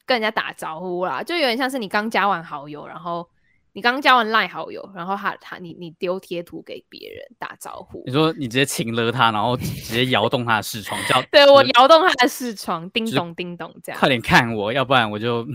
[0.09, 3.29] 跟人家打招呼啦，就有点像是你刚加完好友，然后
[3.75, 8.03] 你刚加完 LINE 好友，然后他他你你丢贴图给别人打招呼。
[8.07, 14.01] 你说你直接请了他，然后直接摇动他的视窗，叫 对我摇动他的视窗，叮咚叮咚这样。
[14.01, 15.47] 快点看我，要不然我就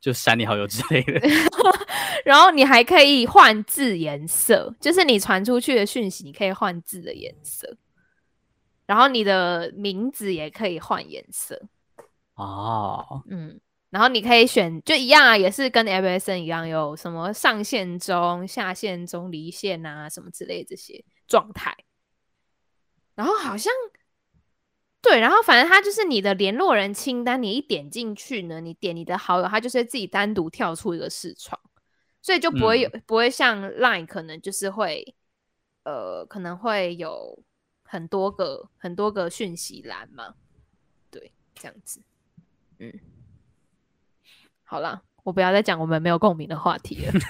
[0.00, 1.20] 就删你好友之类的。
[2.24, 7.76] 然后你还可以换字颜色，就是你传出去的讯息，你可以换字的颜色。
[8.86, 11.60] 然后你的名字也可以换颜色。
[12.36, 13.60] 哦，嗯。
[13.90, 21.76] 然后你可以选，就一样啊，也是跟 MSN 一样，有什么上线中、下线中、离线啊，什么之类的这些状态。
[23.16, 23.72] 然后好像
[25.02, 31.60] 对，然后反正它就是你的联络人清单，你一点进去呢，你点你的好友，它就是自己单独跳出一个视窗，
[32.22, 35.16] 所以就不会有、嗯、不会像 Line 可能就是会
[35.82, 37.42] 呃可能会有
[37.82, 40.34] 很多个很多个讯息栏嘛，
[41.10, 42.00] 对，这样子，
[42.78, 42.92] 嗯。
[44.70, 47.10] 好了，我不要再讲我们没有共鸣的话题了。
[47.10, 47.26] 不是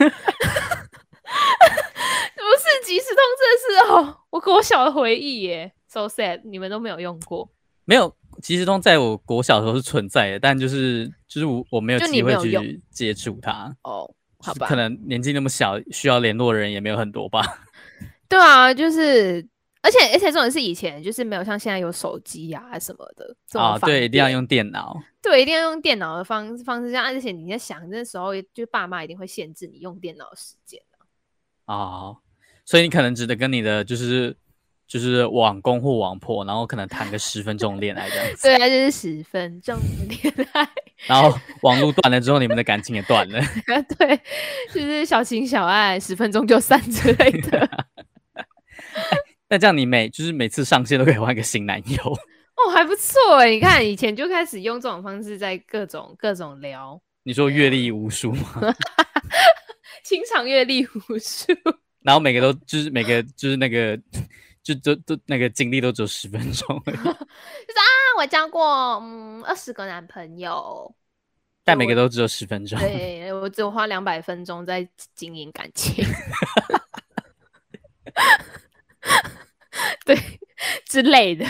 [2.84, 7.48] 即时通，这是哦，我国小的回忆耶，so sad，你们都没有用过。
[7.86, 13.74] 没有，即时通在我国小的时候是存在的，但就是就是我我没有机会去接触它。
[13.84, 17.40] 哦，好吧，可能年纪那么小，需要联络的人也没有很多吧。
[18.28, 19.48] 对啊，就是。
[19.82, 26.92] 而且而且这种是以前就是没有像现在有手机呀、啊、什么的啊，对，一定要用电脑，对，一定要用电脑的方方式。
[26.92, 30.80] 像而且你在想那时候，就爸妈一定会限制你用电脑的时间
[31.64, 32.16] 啊、哦，
[32.64, 34.36] 所以你可能只能跟你的就是
[34.86, 38.42] 就是网公或网婆，然后可能谈个十分钟恋爱这样子。
[38.48, 40.68] 对啊，就是十分钟恋爱。
[41.06, 43.40] 然后网络断了之后，你们的感情也断了。
[43.96, 44.20] 对，
[44.74, 47.86] 就是小情小爱，十分钟就散之类的。
[49.50, 52.02] 那这样你每就是每次上线都可以换个新男友
[52.56, 53.50] 哦，还不错哎！
[53.50, 57.00] 你看以前就开始用这种方式在各种各种聊。
[57.24, 58.74] 你说阅历无数吗？
[60.04, 61.52] 情场阅历无数，
[62.02, 63.98] 然后每个都就是每个就是那个
[64.62, 67.84] 就都都那个经历都只有十分钟， 就是啊，
[68.18, 70.94] 我交过嗯二十个男朋友，
[71.64, 72.78] 但每个都只有十分钟。
[72.78, 76.04] 对，我只有花两百分钟在经营感情。
[80.04, 80.16] 对
[80.86, 81.44] 之类的，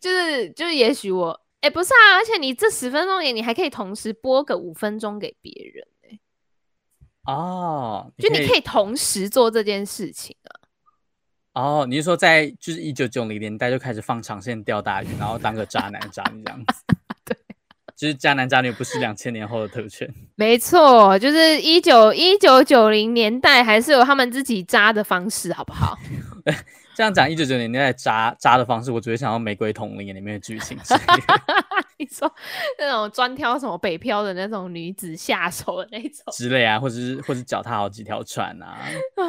[0.00, 6.18] 就是就是，也许我哎、欸，不是啊，而且你这十分钟里，你还可以同时播个五分钟给别人哎。
[7.32, 10.50] 哦，就你可以同时做这件事情啊。
[11.54, 16.82] 哦，你是说在就是一九九零年代就开始放长线钓大鱼，然后当个渣男渣女这样子？
[17.24, 17.36] 对，
[17.96, 20.12] 就是渣男渣女不是两千年后的特权。
[20.34, 25.96] 没错，就是一九一九九零年代还是有他们自己渣的方式，好不好？
[26.94, 30.78] 这样讲一九九零年代渣渣的方式，我只会想到《玫瑰童林》里面的剧情。
[31.96, 32.32] 你说
[32.78, 38.76] 那种专挑什么北漂的那种女子下手的那种之类啊，或者是或者脚踏好几条船啊，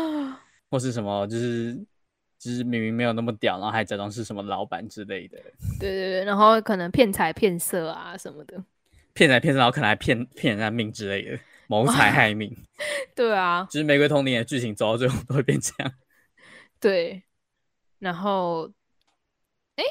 [0.70, 1.76] 或是什么就是
[2.40, 5.38] 就是明明没有那么屌，然后还假装是什么老板之类的。
[5.80, 8.62] 对对对，然后可能骗财骗色啊什么的，
[9.14, 12.52] 骗财骗色，然后可能还骗骗人家命之类的，谋财害命。
[13.16, 15.94] 对啊，就是《玫瑰童林》的剧情走到最后都会变这样。
[16.80, 17.24] 对。
[18.00, 18.70] 然后，
[19.76, 19.84] 哎，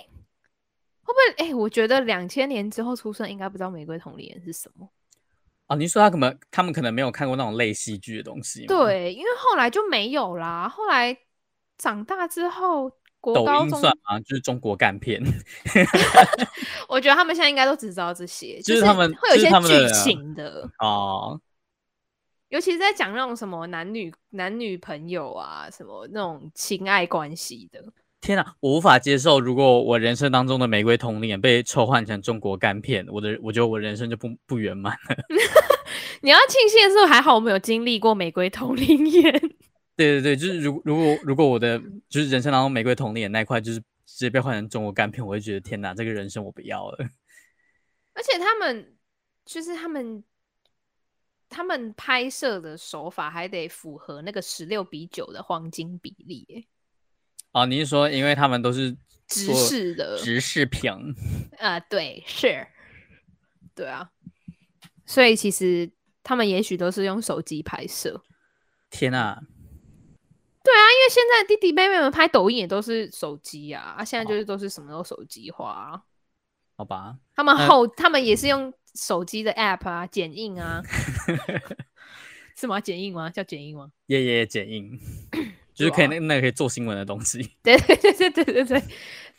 [1.02, 1.46] 会不会？
[1.48, 4.88] 哎，我觉得两千年之后出生，应该不知道《玫瑰童林》是什么。
[5.66, 8.66] 哦，你说他可能他们可能没有看过那种类戏剧的东西。
[8.66, 10.68] 对，因为后来就没有啦。
[10.68, 11.16] 后来
[11.78, 14.20] 长大之后，国高中抖音算吗？
[14.20, 15.22] 就是中国干片。
[16.88, 21.40] 我觉得他们现在应该都只知道这些，就是他们会有一些剧情的，的哦。
[22.54, 27.84] 尤其是在讲那种什么男女男女朋友啊，什么那种情爱关系的。
[28.20, 29.40] 天啊，我无法接受！
[29.40, 35.16] 如果我人生当中的玫瑰童年被抽换成中国干片，我的我觉得我人生就不不圆满了。
[36.22, 39.32] 你要庆幸的是，还好我没有经历过玫瑰童林演。
[39.98, 41.76] 对对对，就是如如果如果我的
[42.08, 46.98] 就是人生当中玫瑰童林那块就是直接被换成中国干片，我会觉得天哪，这个人生我不要了。
[48.14, 48.94] 而且他们
[49.44, 50.22] 就是他们。
[51.54, 56.66] 他们拍摄的手法还得符合那个十六比九的黄金比例，欸，
[57.52, 58.90] 哦，你是说，因为他们都是
[59.28, 61.14] 直视的直视屏？
[61.60, 62.66] 啊，对，是，
[63.72, 64.10] 对啊，
[65.06, 65.88] 所以其实
[66.24, 68.20] 他们也许都是用手机拍摄。
[68.90, 69.40] 天啊！
[70.64, 76.02] 对啊，因为现在弟弟妹妹们拍抖音也都是手机啊，啊，现在就是都是什么都手机化，啊，
[76.76, 77.16] 好吧？
[77.36, 78.74] 他们后，他们也是用。
[78.94, 80.82] 手机的 app 啊，剪映啊，
[82.56, 82.80] 是吗？
[82.80, 83.28] 剪映吗？
[83.30, 83.90] 叫剪映吗？
[84.06, 84.98] 耶耶，剪映，
[85.74, 87.54] 就是可以那那个可以做新闻的东西。
[87.62, 88.80] 对对对对对对对，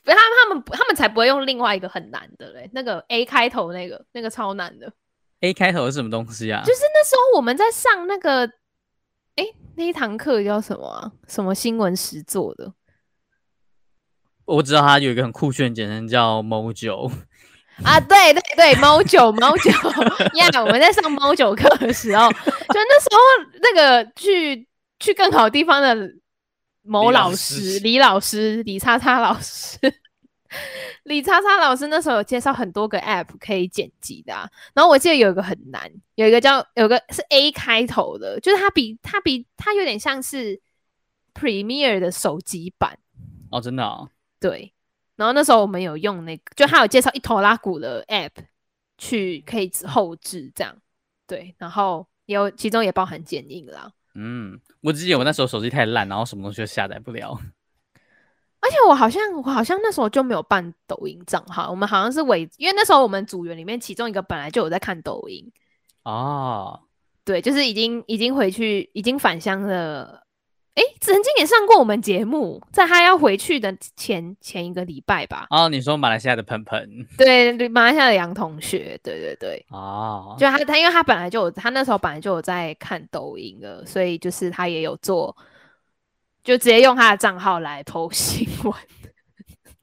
[0.03, 4.91] 他们他们他们才不会用另外一个很难的嘞，那个 A 开头那个那个超难的。
[5.39, 6.61] A 开头是什么东西啊？
[6.65, 8.45] 就是那时候我们在上那个
[9.35, 11.11] 哎、欸，那一堂课叫什么啊？
[11.27, 12.73] 什么新闻实作的？
[14.45, 17.11] 我知道他有一个很酷炫简称叫 Mojo
[17.83, 19.69] 啊，对对对，Mojo Mojo
[20.37, 20.61] 呀！
[20.63, 23.19] 我们在上 Mojo 课的时候，就那时候
[23.61, 24.67] 那个去
[24.99, 26.09] 去更好地方的
[26.83, 29.77] 某老师李老师李叉叉老师
[31.03, 40.61] 李叉叉老师那时候有介绍很多个 App 可以剪辑的，啊，然后我记得有一个很难，有一个叫有个是 A 开头的，就是它比它比它有点像是
[41.33, 42.97] Premiere 的手机版
[43.51, 44.07] 哦，真的啊。
[44.39, 44.71] 对，
[45.15, 48.31] 然后那时候我们有用那个，就他有介绍一头拉鼓的 app
[48.97, 50.75] 去可以后置这样，
[51.25, 53.91] 对，然后也有其中也包含剪映啦。
[54.13, 57.37] 嗯，我记得我那时候手机太烂，然后什么东西都下载不了。
[58.59, 65.51] 而且我好像我好像那时候就没有办抖音账号，我们好像是伪，因为那时候我们组员里面其中一个本来就有在看抖音。
[66.03, 66.81] 哦，
[67.23, 70.24] 对，就是已经已经回去已经返乡了。
[70.75, 75.47] 哎，曾经也上过我们节目，在他要回去的前前一个礼拜吧。
[75.49, 77.07] 哦，你说马来西亚的喷喷？
[77.17, 79.65] 对对，马来西亚的杨同学，对对对。
[79.69, 85.33] 哦，就他他，因为他本来就有，他那时候本来就有在看抖音了，所以就是他也有做，
[86.43, 88.73] 就直接用他的账号来 po 新闻。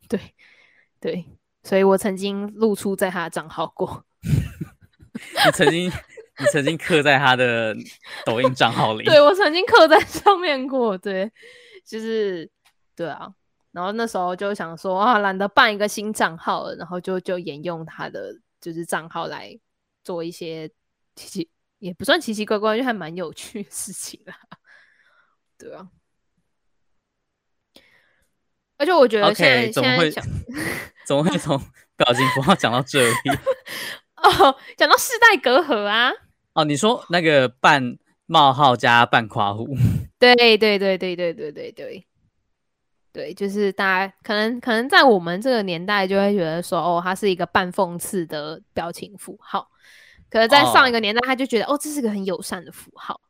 [0.09, 0.21] 对
[1.01, 1.25] 对，
[1.63, 4.05] 所以我曾经露出在他的账号过。
[4.23, 5.91] 你曾经。
[6.39, 7.77] 你曾经刻在他的
[8.25, 11.31] 抖音账号里，对，我曾经刻在上面过，对，
[11.87, 12.51] 就是
[12.97, 13.29] 对啊，
[13.71, 19.59] 然后那时候就想说啊，懒得办一个新账号了，然后就就沿用他的就是账号来
[20.03, 20.69] 做一些
[21.17, 24.35] 奇奇也不算奇奇怪怪，就还蛮有趣的事情啦，
[25.59, 25.87] 对啊，
[28.79, 30.31] 而且我觉得现在、okay, 怎么会现在
[31.07, 31.59] 怎么会从
[31.97, 33.15] 表情符号讲到这里？
[34.23, 36.11] 哦， 讲到世代隔阂啊！
[36.55, 37.97] 哦，你说那个半
[38.27, 39.77] 冒号加半夸弧，
[40.19, 42.07] 对对对对对对对对
[43.13, 49.69] 对，就是大家可能可能在我们这个年代就会觉得说，哦，它是一个半讽刺的表情符号，
[50.31, 53.21] 可是在上一个年代，他就觉得，哦，哦，这是个很友善的符号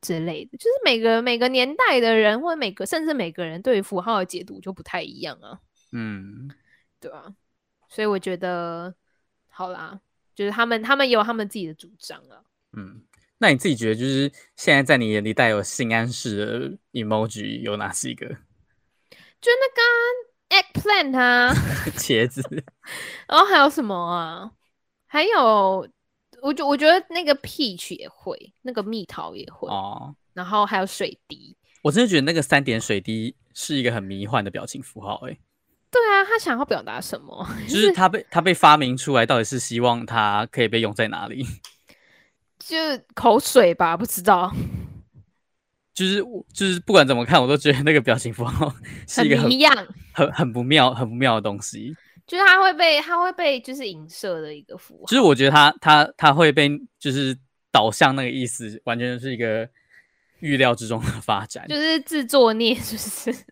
[0.00, 0.56] 之类的。
[0.58, 5.60] 就是每个每个年代的人，或者每个甚至每个人对于符号的解读就不太一样啊。
[5.92, 6.50] 嗯，
[7.00, 7.26] 对啊，
[7.88, 8.94] 所以我觉得。
[9.60, 10.00] 好啦，
[10.34, 12.40] 就是他们，他们也有他们自己的主张啊。
[12.72, 13.02] 嗯，
[13.36, 18.26] 那你自己觉得，就是现在在你眼里带有性暗示的 emoji 有哪几个？
[19.38, 21.52] 就那个 eggplant 啊，
[21.92, 22.42] 茄子。
[23.28, 24.50] 然后还有什么啊？
[25.06, 25.86] 还有，
[26.40, 30.16] 我觉我觉得那个 peach 也会，那个蜜桃也会哦。
[30.32, 35.38] 然后还有水滴，我真的觉得那个三点水滴是一个很迷幻的表情符号，欸，哎。
[35.90, 37.46] 对啊，他想要表达什么？
[37.68, 41.44] 就是他被他被发明出来，到底是希望他可以被用在哪里？
[42.58, 44.52] 就是口水吧，不知道。
[45.92, 46.24] 就是
[46.54, 48.72] 就是不管怎么看，我都觉得那个表情符号
[49.08, 51.94] 是一个很很很很不妙、很不妙的东西。
[52.26, 55.06] 就是他会被他会被就是影射的一个符号。
[55.06, 56.70] 就是我觉得他他他会被
[57.00, 57.36] 就是
[57.72, 59.68] 导向那个意思，完全是一个
[60.38, 61.66] 预料之中的发展。
[61.68, 63.44] 就是自作孽，是不是？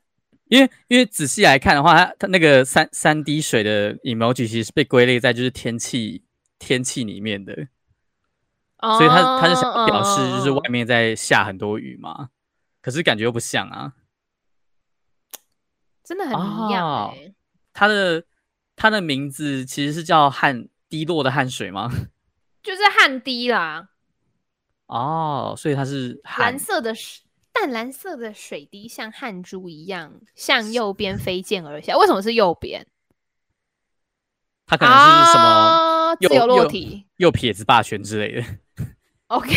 [0.49, 6.23] 因为因为仔细来看的话，它它那个三三滴水的 emoji 其实是被归类在就是天气
[6.59, 7.69] 天气里面的
[8.79, 12.27] ，oh, 所以它它是想表示就是外面在下很多雨嘛，oh.
[12.81, 13.93] 可是感觉又不像啊，
[16.03, 17.35] 真的很一样哎。
[17.73, 18.25] 它的
[18.75, 21.91] 它的名字其实是叫汗滴落的汗水吗？
[22.63, 23.91] 就是汗滴啦。
[24.87, 27.28] 哦，oh, 所以它是蓝色的水。
[27.61, 31.97] 淡蓝色的水滴像汗珠一样向右边飞溅而下。
[31.97, 32.87] 为什么是右边？
[34.65, 38.47] 他可能是什么自由落体、右撇子霸权之类的。
[39.29, 39.51] OK，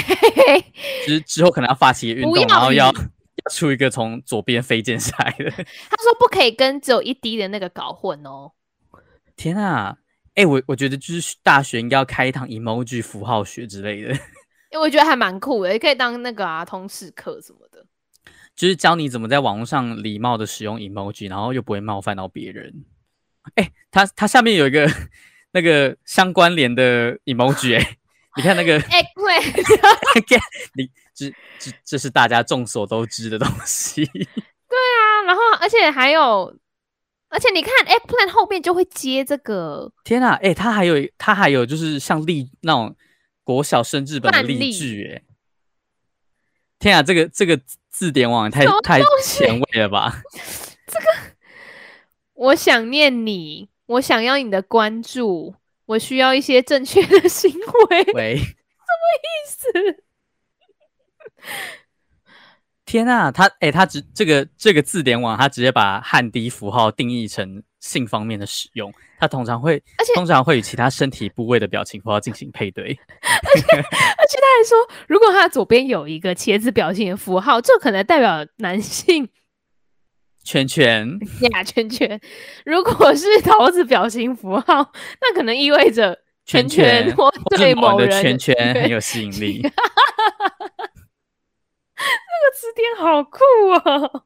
[1.05, 5.51] 之之后可能要发起运动，然后要要出一个从左边飞溅下来的。
[5.51, 8.53] 他说不可以跟只有一滴的那个搞混哦。
[9.35, 9.97] 天啊，
[10.29, 14.09] 哎、欸，我我觉得就是大学应该要开一堂 emoji 符号学之类的，
[14.71, 17.70] 因为我觉得还蛮酷的，也可以当那个啊通识课什么的。
[18.61, 22.85] 就是教你怎么在网络上礼貌的使用 emoji，然后又不会冒犯到别人。
[23.55, 24.87] 哎、欸，它它下面有一个
[25.51, 27.97] 那个相关联的 emoji，哎，
[28.37, 29.01] 你看那个，哎，
[30.27, 30.39] 对，
[30.75, 34.05] 你这这这是大家众所周知的东西。
[34.13, 36.55] 对啊，然后而且还有，
[37.29, 39.91] 而且你看 eggplant 后面就会接这个。
[40.03, 42.95] 天啊，哎、欸，它还有它还有就是像例那种
[43.43, 45.23] 国小生日本的例句，哎。
[46.77, 47.59] 天啊，这个这个
[47.91, 50.23] 字典网太太前卫了吧！
[50.87, 51.05] 这个，
[52.33, 55.53] 我想念你，我想要你的关注，
[55.85, 57.51] 我需要一些正确的行
[57.89, 58.03] 为。
[58.15, 60.03] 喂，什么意思？
[62.85, 68.91] 天啊，他哎、欸，他直这个这个字典网，他直接把汉低符号定义成性方面的使用。
[69.19, 72.99] 他通常会，而且通常会与其他身体部位的表情符号进行配对。
[73.21, 73.83] 而且，
[74.41, 74.77] 他还说，
[75.07, 79.29] 如果他左边有一个茄子表情的符号，这可能代表男性。
[80.43, 81.19] 圈圈
[81.51, 82.19] 呀，圈圈。
[82.65, 89.61] 如果是桃子表情符号，那可能意味着圈圈或对某人的圈圈很有吸引力。
[92.01, 93.39] 那个词典好酷
[93.69, 94.23] 啊！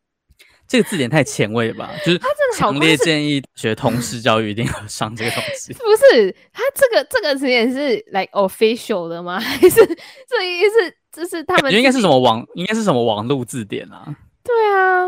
[0.67, 1.91] 这个字典太前卫了吧？
[2.05, 5.73] 就是他真的强烈建议学通识教育一定要上这个东西。
[5.79, 9.37] 不是，他这个这个词典是 like official 的吗？
[9.41, 9.85] 还是
[10.27, 11.71] 这意思这是他们？
[11.71, 12.45] 应该是什么网？
[12.55, 14.15] 应该是什么网络字典啊？
[14.43, 15.07] 对啊，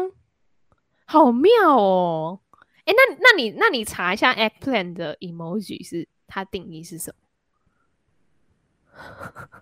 [1.05, 2.39] 好妙哦！
[2.85, 7.27] 哎，那那你那你查一下 eggplant 的 emoji 是它定义是什么？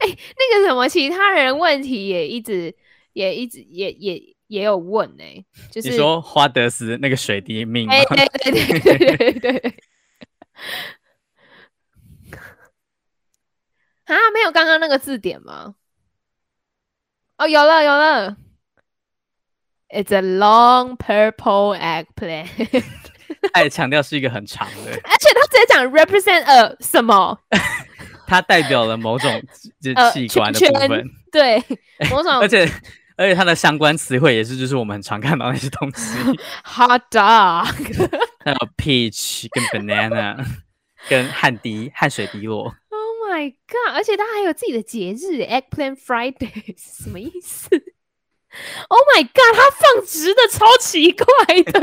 [0.00, 2.74] 哎，那个什么，其他人问题也一直，
[3.12, 5.44] 也一直，也也也有问呢、欸。
[5.70, 9.74] 就是你说花德斯那个水滴命对对对对对对对。
[14.04, 15.74] 啊，没有刚刚那个字典吗？
[17.38, 18.36] 哦，有了有了。
[19.88, 22.48] It's a long purple eggplant。
[23.52, 27.38] 他也强调是一个很长的， 而且他直接讲 represent a 什么？
[28.26, 29.30] 它代表了某种
[30.12, 31.62] 器官的部分，呃、对，
[32.10, 32.66] 某种， 而且
[33.16, 36.18] 而且它的相关词汇也是，就是我们很常看到那些东西，
[36.64, 37.64] hot dog，
[38.44, 40.44] 还有 peach 跟 banana
[41.08, 43.94] 跟汗滴汗水滴落，Oh my god！
[43.94, 47.68] 而且它还有自己的节日，eggplant Friday 什么意思
[48.88, 49.54] ？Oh my god！
[49.54, 51.26] 它放直的超奇怪
[51.62, 51.80] 的，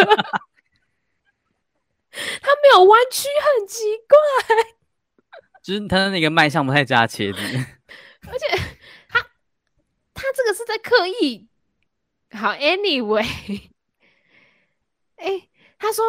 [2.42, 3.28] 它没有弯曲，
[3.58, 4.18] 很奇怪。
[5.64, 7.40] 就是它的那个卖相不太佳茄子，
[8.28, 8.48] 而且
[10.22, 11.48] 他他这个是在刻意
[12.32, 12.54] 好。
[12.54, 13.70] Anyway，
[15.16, 15.50] 哎、欸，
[15.80, 16.06] 他说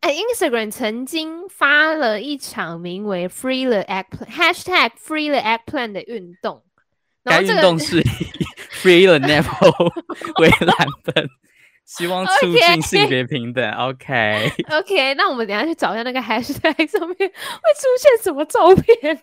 [0.00, 6.64] 哎、欸、，Instagram 曾经发了一场名为 “Free the Eggplant” #hashtag Free the Eggplant 的运动，
[7.24, 8.04] 该运动是以
[8.82, 9.92] Free the Nipple
[10.40, 11.28] 为蓝本。
[11.84, 13.70] 希望促进性别平等。
[13.72, 14.66] OK，OK，、okay.
[14.66, 14.82] okay.
[14.82, 19.22] okay, 那我们等下去找一下那个 hashtag 上面会出现什么照片？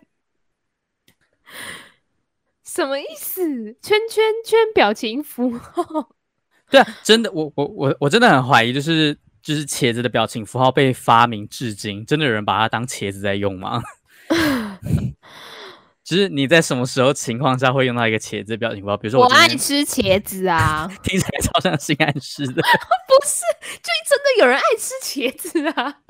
[2.74, 3.42] 什么意思？
[3.80, 5.82] 圈圈圈表情符号？
[6.70, 13.80] 对啊，真的，我我我我真的很怀疑，就是就是茄子的表情符号被发明至今，真的有人把它当茄子在用吗？
[16.02, 18.96] 就是你在什么时候情况下会用到一个茄子表情包？
[18.96, 22.54] 比如说我，我爱吃茄子啊， 听起来超像性暗示的。
[22.54, 22.60] 不
[23.24, 23.44] 是，
[23.82, 26.00] 就真的有人爱吃茄子啊。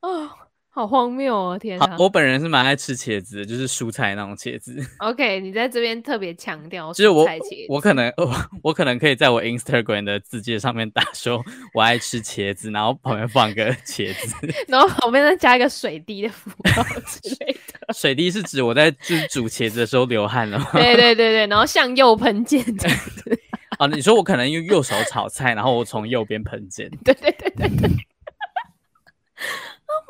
[0.00, 0.30] 哦。
[0.74, 1.56] 好荒谬哦！
[1.56, 4.76] 天啊，我本人是蛮爱吃茄子的，就是蔬菜那种茄子。
[4.98, 7.24] OK，你在这边特别强调，就是我
[7.68, 11.40] 我可能我 我可能可以在我 Instagram 的字界上面打说
[11.72, 14.34] 我爱吃茄子，然后旁边放个茄子，
[14.66, 17.94] 然后旁边再加一个水滴的符号之 类的。
[17.94, 20.70] 水滴是指我在就是煮茄子的时候流汗了吗？
[20.72, 23.40] 对对对对，然后向右喷溅这样子。
[23.78, 26.90] 哦，你说我可能用右手炒菜，然后我从右边喷溅。
[27.04, 27.90] 对对对对对。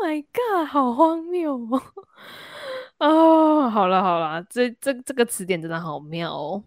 [0.04, 1.82] Oh my god，好荒谬哦！
[3.00, 6.62] 哦，好了好了，这这这个词典真的好妙哦。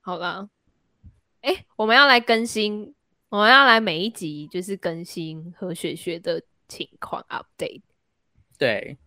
[0.00, 0.48] 好了，
[1.42, 2.92] 哎，我们要来更新，
[3.28, 7.82] 我们要来每一集就是更新何雪雪的情况 update。
[8.58, 8.98] 对，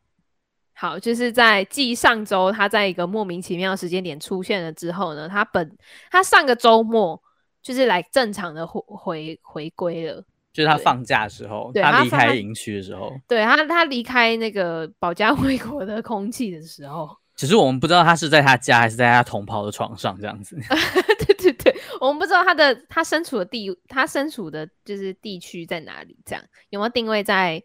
[0.73, 5.77] 好，就是在继上周他在一个莫名其妙的时间点出现了之后呢，他本
[6.09, 7.21] 他上个周末
[7.61, 10.23] 就是来正常的回回回归了。
[10.57, 20.59] 就是他放假的时候，他离开营区的时候，对他他离开那个保家卫国的空气的时候， 只是我们不知道他是在他家还是在他同袍的床上这样子。
[21.27, 27.61] 对对对，我们不知道他的他身处的地，他身处的就是地区在哪里，这样有没有定位在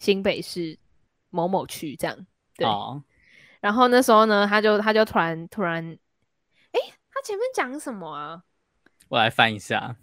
[0.00, 0.76] 新北市
[1.30, 2.26] 某某区这样？
[2.56, 2.66] 对。
[2.66, 3.00] 哦。
[3.60, 5.96] 然后那时候呢，他就他就突然突然，
[6.72, 6.80] 哎，
[7.12, 8.42] 他前面讲什么啊？
[9.08, 9.94] 我来翻一下。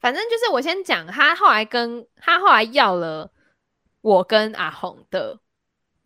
[0.00, 3.30] 反正就是我先讲，他后来跟他后来要了
[4.00, 5.38] 我跟阿红的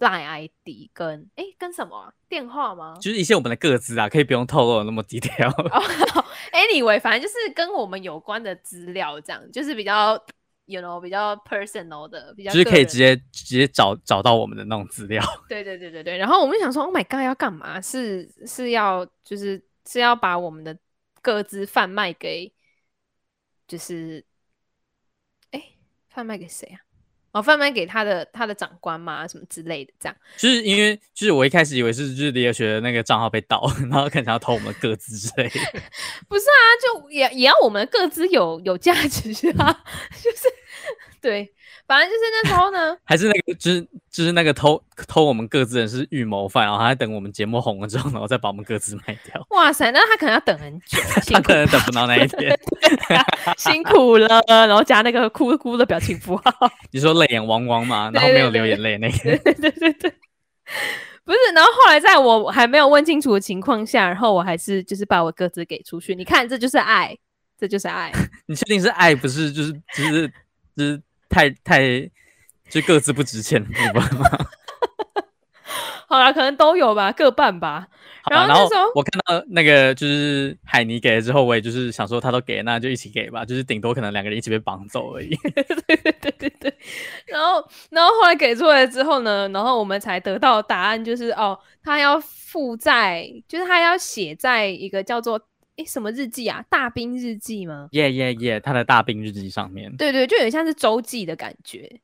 [0.00, 2.96] Line ID 跟哎跟什么、啊、电话吗？
[3.00, 5.48] 就是一些我们的个资啊，可以不用透露那么低调。
[6.52, 10.12] Anyway，反正就是跟我们有关的资料，这样就是比较
[10.66, 15.22] you know 比较 personal 的，比较就是可以直接直接找找到我们的那种资料。
[15.48, 16.18] 对对对对对。
[16.18, 17.80] 然后我们想说，Oh my god，要干嘛？
[17.80, 20.76] 是是要就是是要把我们的
[21.22, 22.52] 个资贩卖给。
[23.66, 24.24] 就是，
[25.50, 25.62] 哎，
[26.08, 26.80] 贩卖给谁啊？
[27.32, 30.16] 哦，贩卖给他的他的长官嘛，什么之类的，这样。
[30.36, 35.60] 就是因为就是我一开始以为是就是离合学的那个账号被盗， 然后可能要偷我们的个资之类的。
[36.28, 39.84] 不是啊，就也也要我们的个资有有价值啊，
[40.22, 40.48] 就是
[41.20, 41.52] 对。
[41.86, 49.46] 反正就是那时候呢， 还是那个，就是就是那个偷偷我们各自的人是预谋犯，然后他在等我们节目红了之后，然后再把我们各自卖掉。
[49.50, 50.98] 哇塞，那他可能要等很久，
[51.30, 52.58] 他可能等不到那一天，
[53.58, 54.42] 辛苦了。
[54.46, 56.52] 然后加那个哭哭的表情符号，
[56.90, 60.14] 你说泪眼汪汪嘛，然后没有流眼泪那个，对对对对对，
[61.24, 61.38] 不是。
[61.54, 66.14] 然后后来在我还没有问清楚的情况下，然后我还是就是把我各自给出去。
[66.14, 67.14] 你看，这就是爱，
[67.58, 68.10] 这就是爱。
[68.46, 70.32] 你确定是爱，不是就是就是
[70.74, 71.02] 就是。
[71.28, 72.10] 太太
[72.68, 74.08] 就各自不值钱，对吧？
[76.06, 77.88] 好啦，可能都有吧，各半吧。
[78.30, 85.34] 然后，那时候我看到那个就是海尼给了之后，我也就是想说他都给，那就一起给吧，就是顶多可能两个人一起被绑走而已。
[85.86, 86.74] 对对对对对。
[87.26, 95.40] 然后，然后后来给出来之后呢，然后我们才得到答案，就是哦，他要附在，就是他要写在一个叫做。
[95.76, 96.64] 诶，什么日记啊？
[96.70, 97.88] 大兵日记吗？
[97.92, 98.60] 耶耶耶！
[98.60, 102.00] 他的大兵日记上面，对对，就有点像是周记的感觉。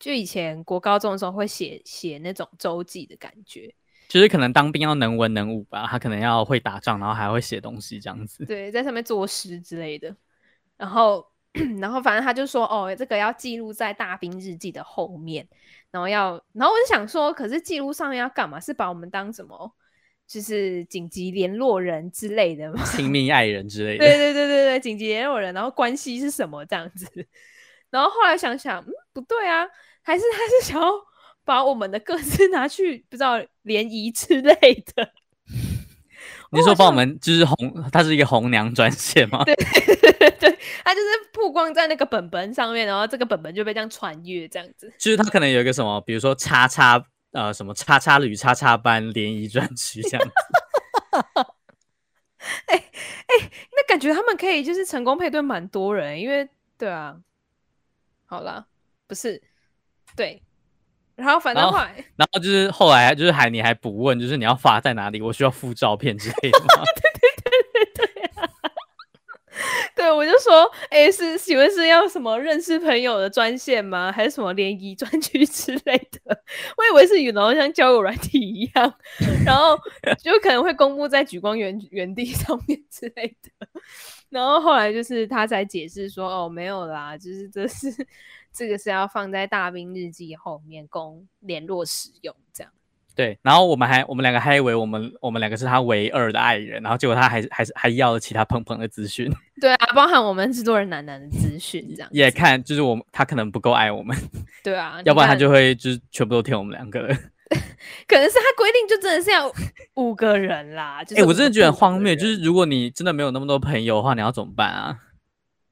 [0.00, 3.72] 就以前国高中的时候会写写那种周记的感觉，
[4.08, 8.44] 就是可能当兵要能文能武吧，他可能要会打仗，然后还会写东西这样子。
[8.44, 10.14] 对，在上面作诗之类的。
[10.76, 11.24] 然后，
[11.80, 15.46] 然后反正他就说，哦，这个要记录在大兵日记的后面，
[15.92, 18.58] 然后要，然后我就想说，可是记录上面要干嘛？
[18.58, 19.72] 是把我们当什么？
[20.26, 23.98] 就是紧急联络人之类的嘛， 亲密爱人之类的。
[23.98, 27.06] 对对对对对，紧急联络人，然后关系是什么这样子？
[27.90, 29.66] 然后后来想想，嗯，不对啊，
[30.02, 30.90] 还是他是想要
[31.44, 34.54] 把我们的各自拿去不知道联谊之类
[34.96, 35.12] 的。
[36.50, 39.44] 你说帮我们就是红，他是一个红娘专线吗？
[39.44, 44.92] 对对对对对，它就是曝光在那个本本上面，然后这个本本就被这样穿越这样子。
[44.98, 47.04] 就是他可能有一个什么，比如说叉叉。
[47.34, 50.32] 呃，什么叉叉旅叉叉班联谊专区这样子？
[52.66, 57.16] 哎 哎、欸欸，那感觉他们可以就是成功配对蛮多人，因为对啊，
[58.26, 58.66] 好了，
[59.08, 59.42] 不是
[60.14, 60.40] 对，
[61.16, 65.20] 然后反正后来，然后就是后来就是还你还补问，就是你要发在哪里？
[65.20, 66.84] 我需要附照片之类的吗？
[70.04, 74.12] 对，我就说，哎，是请问是要什么认识朋友的专线吗？
[74.12, 76.42] 还是什么联谊专区之类的？
[76.76, 78.94] 我以为是，然后像交友软体一样，
[79.46, 79.78] 然后
[80.22, 83.66] 就可能会公布在举光园园地上面之类的。
[84.28, 87.90] 然后后来就是他才解释说，哦，没有啦，就是这是
[88.52, 92.70] 这个是要放在大兵日记后面供联络使用，这样。
[93.14, 99.30] 对，然后我们还我们两个还以为我们我们两个是他唯二的爱人，然后结果他还还是还要了其他朋朋的资讯。
[99.60, 104.16] 对啊，包含我们制作人楠楠的资讯，这样也看就是我们他可能不够爱我们。
[104.64, 107.06] 对啊，要不然他就会就是全部都填我们两个。
[108.08, 109.48] 可能是他规定就真的是要
[109.94, 110.96] 五个人啦。
[111.00, 114.98] 哎、就是欸，我真的觉得很荒谬，就是如果你真的没有那么多朋友的话，你要怎么办啊？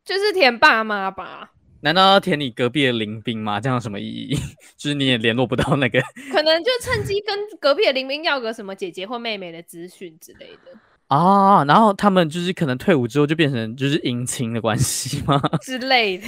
[0.05, 1.51] 就是填爸妈吧。
[1.85, 3.61] 难道要填你隔壁的林兵吗？
[3.61, 4.37] 这样有什么意义？
[4.78, 6.01] 就是你也联络不到那个，
[6.33, 10.78] 可能就趁机跟隔壁的林兵要个什么姐姐或妹妹的资讯之类的
[11.09, 11.64] 啊。
[11.64, 15.41] 然后他们就是可能退伍之后就变成就是姻亲的关系吗？
[15.61, 16.26] 之类的。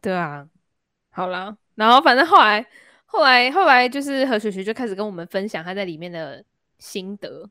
[0.00, 0.46] 对啊，
[1.10, 2.66] 好啦，然后反正后来
[3.04, 6.42] 后来后来就是何雪雪就开始跟我们分享她在里面的
[6.78, 7.50] 心得，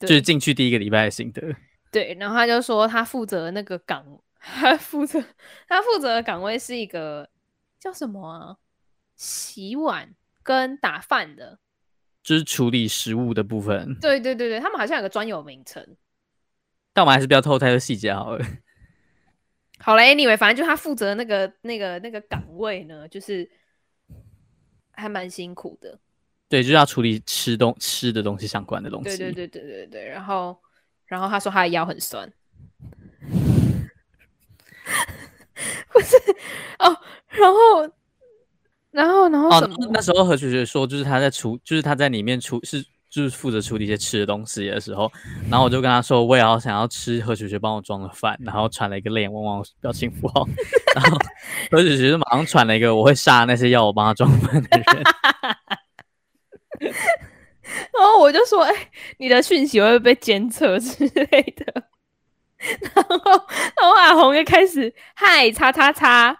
[0.00, 1.54] 就是进去第一个礼拜的心得。
[1.92, 4.04] 对，然后他就说他负责那个岗。
[4.48, 5.22] 他负责，
[5.66, 7.28] 他负责的岗位是一个
[7.80, 8.56] 叫什么啊？
[9.16, 11.58] 洗碗跟打饭的，
[12.22, 13.98] 就是处理食物的部分。
[13.98, 15.96] 对对对对，他们好像有个专有名称，
[16.92, 18.44] 但我们还是不要透露太多细节好了。
[19.80, 23.50] 好了，anyway，反正就他负责那个那个那个岗位呢，就是
[24.92, 25.98] 还蛮辛苦的。
[26.48, 29.16] 对，就是要处理吃东吃的东西相关的东西。
[29.16, 30.56] 对对对对对对，然后
[31.06, 32.32] 然后他说他的腰很酸。
[35.92, 36.16] 不是
[36.78, 36.96] 哦，
[37.30, 37.90] 然后，
[38.90, 39.74] 然后，然后什么？
[39.74, 45.10] 哦、那时候何雪雪说，就是他在处，就是他在里面处，是就是负责处理一些吃的东西的时候，
[45.50, 50.46] 然后我就跟他说，我也好想要吃何雪雪帮我装的饭，然后传了一个泪眼汪汪表情符号，
[50.94, 51.18] 然后
[51.70, 55.02] 何雪雪就马上传了一个我会杀那些要我帮他装饭的人，
[57.98, 61.82] 然后我就说，哎、欸，你的讯息会不会被监测之类的？
[62.94, 63.14] 然后，
[63.80, 66.36] 然后阿红又开始嗨叉叉叉，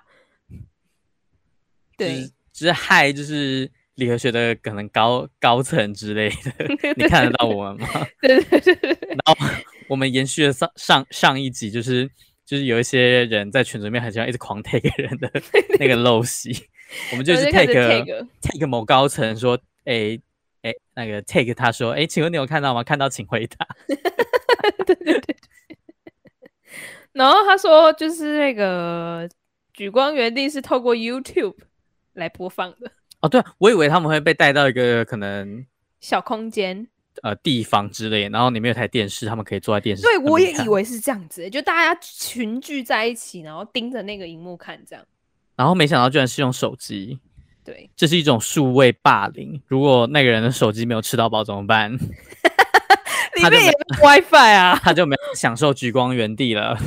[1.96, 8.06] 对，就是嗨，就是理和学的可能高高层之类的， 你看得到我们吗？
[8.20, 8.98] 对对对对。
[9.08, 9.36] 然后
[9.88, 12.10] 我们延续了上上上一集，就是
[12.44, 15.30] 就是有一些人在群里面很喜欢一直狂 take 人的
[15.78, 16.68] 那个陋习，
[17.12, 20.20] 我们就是 take take, 某高层说，哎、欸、
[20.62, 22.82] 哎、欸，那个 take 他说，哎、欸，请问你有看到吗？
[22.82, 23.66] 看到请回答。
[24.84, 25.36] 对对对。
[27.16, 29.26] 然后他说，就是那个
[29.72, 31.54] 举光原地是透过 YouTube
[32.12, 32.92] 来播放的。
[33.20, 35.64] 哦，对，我以为他们会被带到一个可能
[35.98, 36.86] 小空间。
[37.22, 40.02] 呃，地方之类，然后里面有台电视，他们可以坐在电视。
[40.02, 45.02] 对，我也以为是这样子，就大家群聚在一起，然后盯着那个荧幕看这样。
[45.56, 47.18] 然后没想到居然是用手机。
[47.64, 49.58] 对，这是一种数位霸凌。
[49.66, 51.96] 如果那个人的手机没有吃到饱怎么办？
[53.36, 56.76] 里面也没 WiFi 啊， 他就没有享受莒光原地了。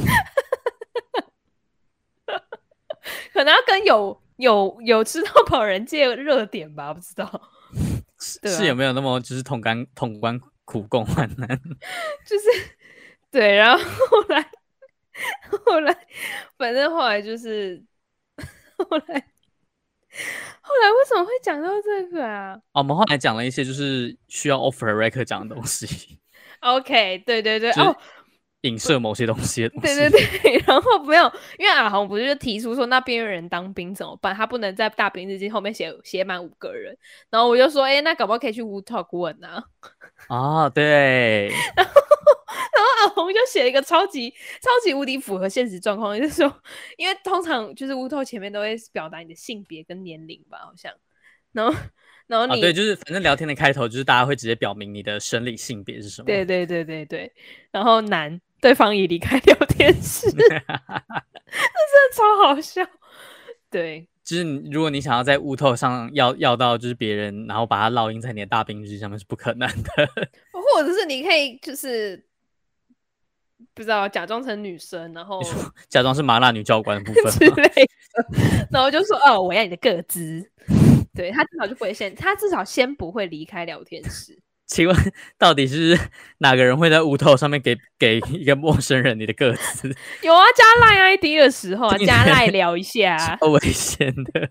[3.34, 7.50] 可能要跟有有有吃到饱人借热点吧，不知道。
[8.20, 11.48] 是，是有没有那么就是同甘同甘苦共患难？
[12.28, 12.46] 就是
[13.32, 14.52] 对，然后后来
[15.66, 15.96] 后来，
[16.58, 17.82] 反正后来就是
[18.78, 19.26] 后来
[20.62, 22.56] 后来为什么会讲到这个啊？
[22.74, 26.20] 哦，我们后来讲了一些就是需要 offer record 讲的东西。
[26.62, 27.96] OK，对对对，哦。
[28.64, 31.24] 影射某些东西，东西，对对对， 然后没有，
[31.58, 34.36] 因为阿红不是就提出说，那边缘人当兵怎么办？
[34.36, 36.94] 他不能在大兵日记后面写写满五个人，
[37.30, 39.64] 然后我就说，哎，那搞不好可以去 Wootalk 问啊。
[40.28, 41.48] 哦， 对。
[41.74, 41.92] 然后，
[42.74, 46.54] 然后阿红就写了一个超级超级无敌符合现实状况，就是说，
[46.98, 50.92] 因为通常就是 Wootalk 前面都会表达你的性别跟年龄吧，好像。
[51.54, 51.74] 然后，
[52.30, 56.28] 然后你、哦、对，就是反正聊天的开头就是大家会直接表明你的生理性别是什么。
[56.28, 57.30] 对对对对对。
[57.72, 58.40] 然后男。
[58.62, 60.68] 对方已离开聊天室， 这真的
[62.14, 62.86] 超好笑。
[63.72, 69.90] 对，就是如果你想要在 Wootalk 上要要到就是别人，然后把它烙印在你的大兵日上面是不可能的。
[70.52, 72.22] 或者是你可以就是
[73.74, 75.42] 不知道假装成女生，然后
[75.88, 80.46] 假装是麻辣女教官的部分之类的，然后就说哦，我要你的个资。
[81.20, 84.40] 对，他至少就不会先，他至少先不会离开聊天室。
[84.66, 84.96] 请问，
[85.38, 86.00] 到底是
[86.38, 89.94] 哪个人会在 Wootalk 上面给给一个陌生人你的个资？
[90.24, 94.50] 有啊，加赖 ID 的时候啊，加赖聊一下，超危险的。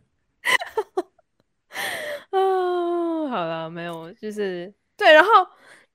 [2.36, 5.30] 啊，好了，没有，就是对，然后，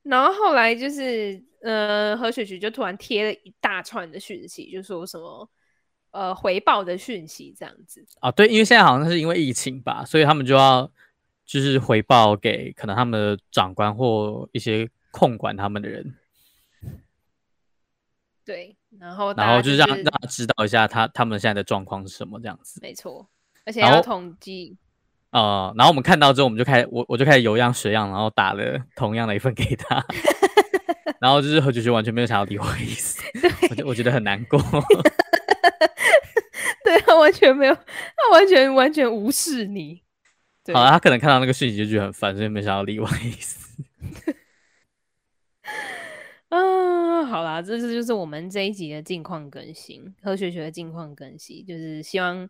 [0.01, 5.47] 然后后来就是，呃，何雪菊就突然贴了一大串的讯息，就说什么，
[6.13, 8.05] 呃，回报的讯息这样子。
[8.21, 10.89] 啊，对，因为现在好像是因为疫情吧，所以他们就要。
[11.45, 16.15] 就是回报给可能他们的长官或一些控管他们的人，
[18.45, 23.27] 对，然后、就是、然后就是让让他知道一下他他们现在的状况是什么这样子，没错，
[23.65, 24.77] 而且要统计，
[25.31, 30.01] 呃，然后我们看到之后，我们就开始我我就开始有样学样，然后打了同样的一份给他，
[31.19, 33.21] 然后就是何菊菊完全没有想要理我的意思，
[33.69, 34.57] 我就我觉得很难过，
[36.85, 40.01] 对他完全没有，他完全完全无视你。
[40.73, 43.83] 好了，他可能看到那个讯息就觉得很烦，所以没想到例外意思。
[46.49, 52.47] 嗯， 好啦，这是就是我们这一集的近况更新，何学学的近况更新，就是希望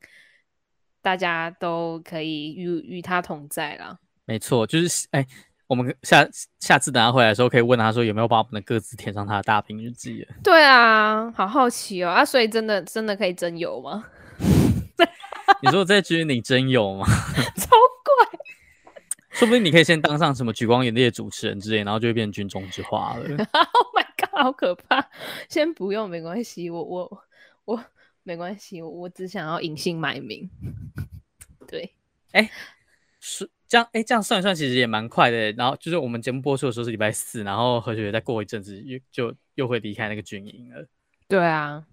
[1.02, 3.98] 大家都可以与与他同在啦。
[4.26, 5.28] 没错，就是哎、欸，
[5.66, 6.28] 我们下
[6.60, 10.28] 下次等他回来的时候，可以问他说有没有把我们的各自填上他的大屏日记。
[10.44, 14.06] 对啊，好好奇哦啊，所以真的真的可以真有吗？
[15.62, 17.06] 你说这局你真有吗？
[17.56, 17.70] 超
[18.04, 18.39] 怪，
[19.32, 23.24] 说不定你可以先当上什么举光园地的主持人之类，然后就会变军中之花了。
[23.54, 25.10] Oh my god，好可怕！
[25.50, 27.24] 先不用，没关系，我我
[27.66, 27.84] 我
[28.24, 30.50] 没关系，我我只想要隐姓埋名。
[31.68, 31.94] 对，
[32.32, 32.50] 哎，
[33.20, 35.52] 是这样，哎，这样算一算，其实也蛮快的。
[35.54, 40.86] 然后就是我们节目播出的时候是礼拜四，然后何雪雪再过一阵子又就又会离开那个军营了。
[41.28, 41.86] 对啊，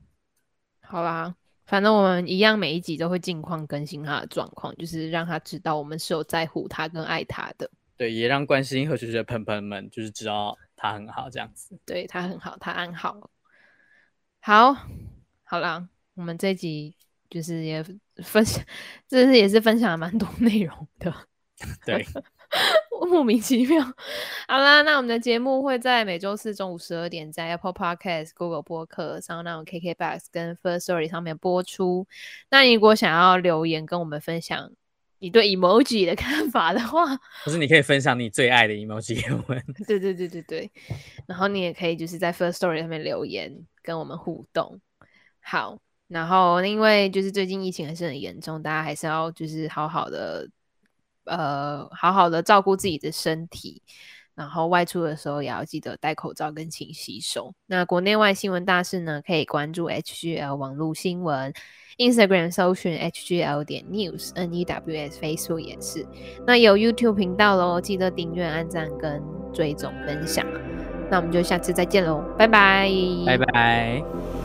[0.82, 1.34] 好啦。
[1.70, 7.70] 反正我们一样，每一集都会近况更新他的状况，就是让他知道我们是有在乎他跟爱他的。
[7.96, 11.78] 对，也让关心何雪雪的朋友们就是知道他很好，这样子。
[11.86, 13.30] 对，他很好，他安好。
[14.40, 14.74] 好，
[15.44, 16.96] 好啦，我们这一集
[17.30, 17.80] 就是也
[18.16, 18.64] 分享，
[19.06, 21.14] 这是也是分享了蛮多内容的。
[21.86, 22.04] 对。
[23.08, 23.82] 莫名其妙。
[24.46, 32.06] 好啦，那我们的节目会在每周四中午十二点在 Apple Podcast、Google 播客、SoundOn、KKBox 跟 First Story 上面播出。
[32.50, 34.70] 那你如果想要留言跟我们分享
[35.18, 39.62] 你对 emoji 的看法的话，或是你可以分享你最爱的 emoji 给我们。
[39.86, 40.70] 对对对对对。
[41.26, 44.80] 然后你也可以就是在 First Story 上面留言跟我们互动。
[45.40, 45.78] 好，
[46.08, 50.48] 然后因为就是最近疫情还是很严重，大家还是要就是好好的。
[51.30, 53.80] 呃，好好的照顾自己的身体，
[54.34, 57.54] 然后外出的时候也要记得戴口罩跟勤洗手。
[57.66, 61.52] 那国内外新闻大事呢，可以关注 HGL 网络新闻
[61.98, 66.04] ，Instagram 搜寻 HGL 点 News，N E W S，Facebook 也是。
[66.46, 69.22] 那有 YouTube 频道喽，记得订阅、按赞跟
[69.52, 70.44] 追踪分享。
[71.10, 72.88] 那我们就下次再见喽，拜拜，
[73.26, 74.39] 拜拜。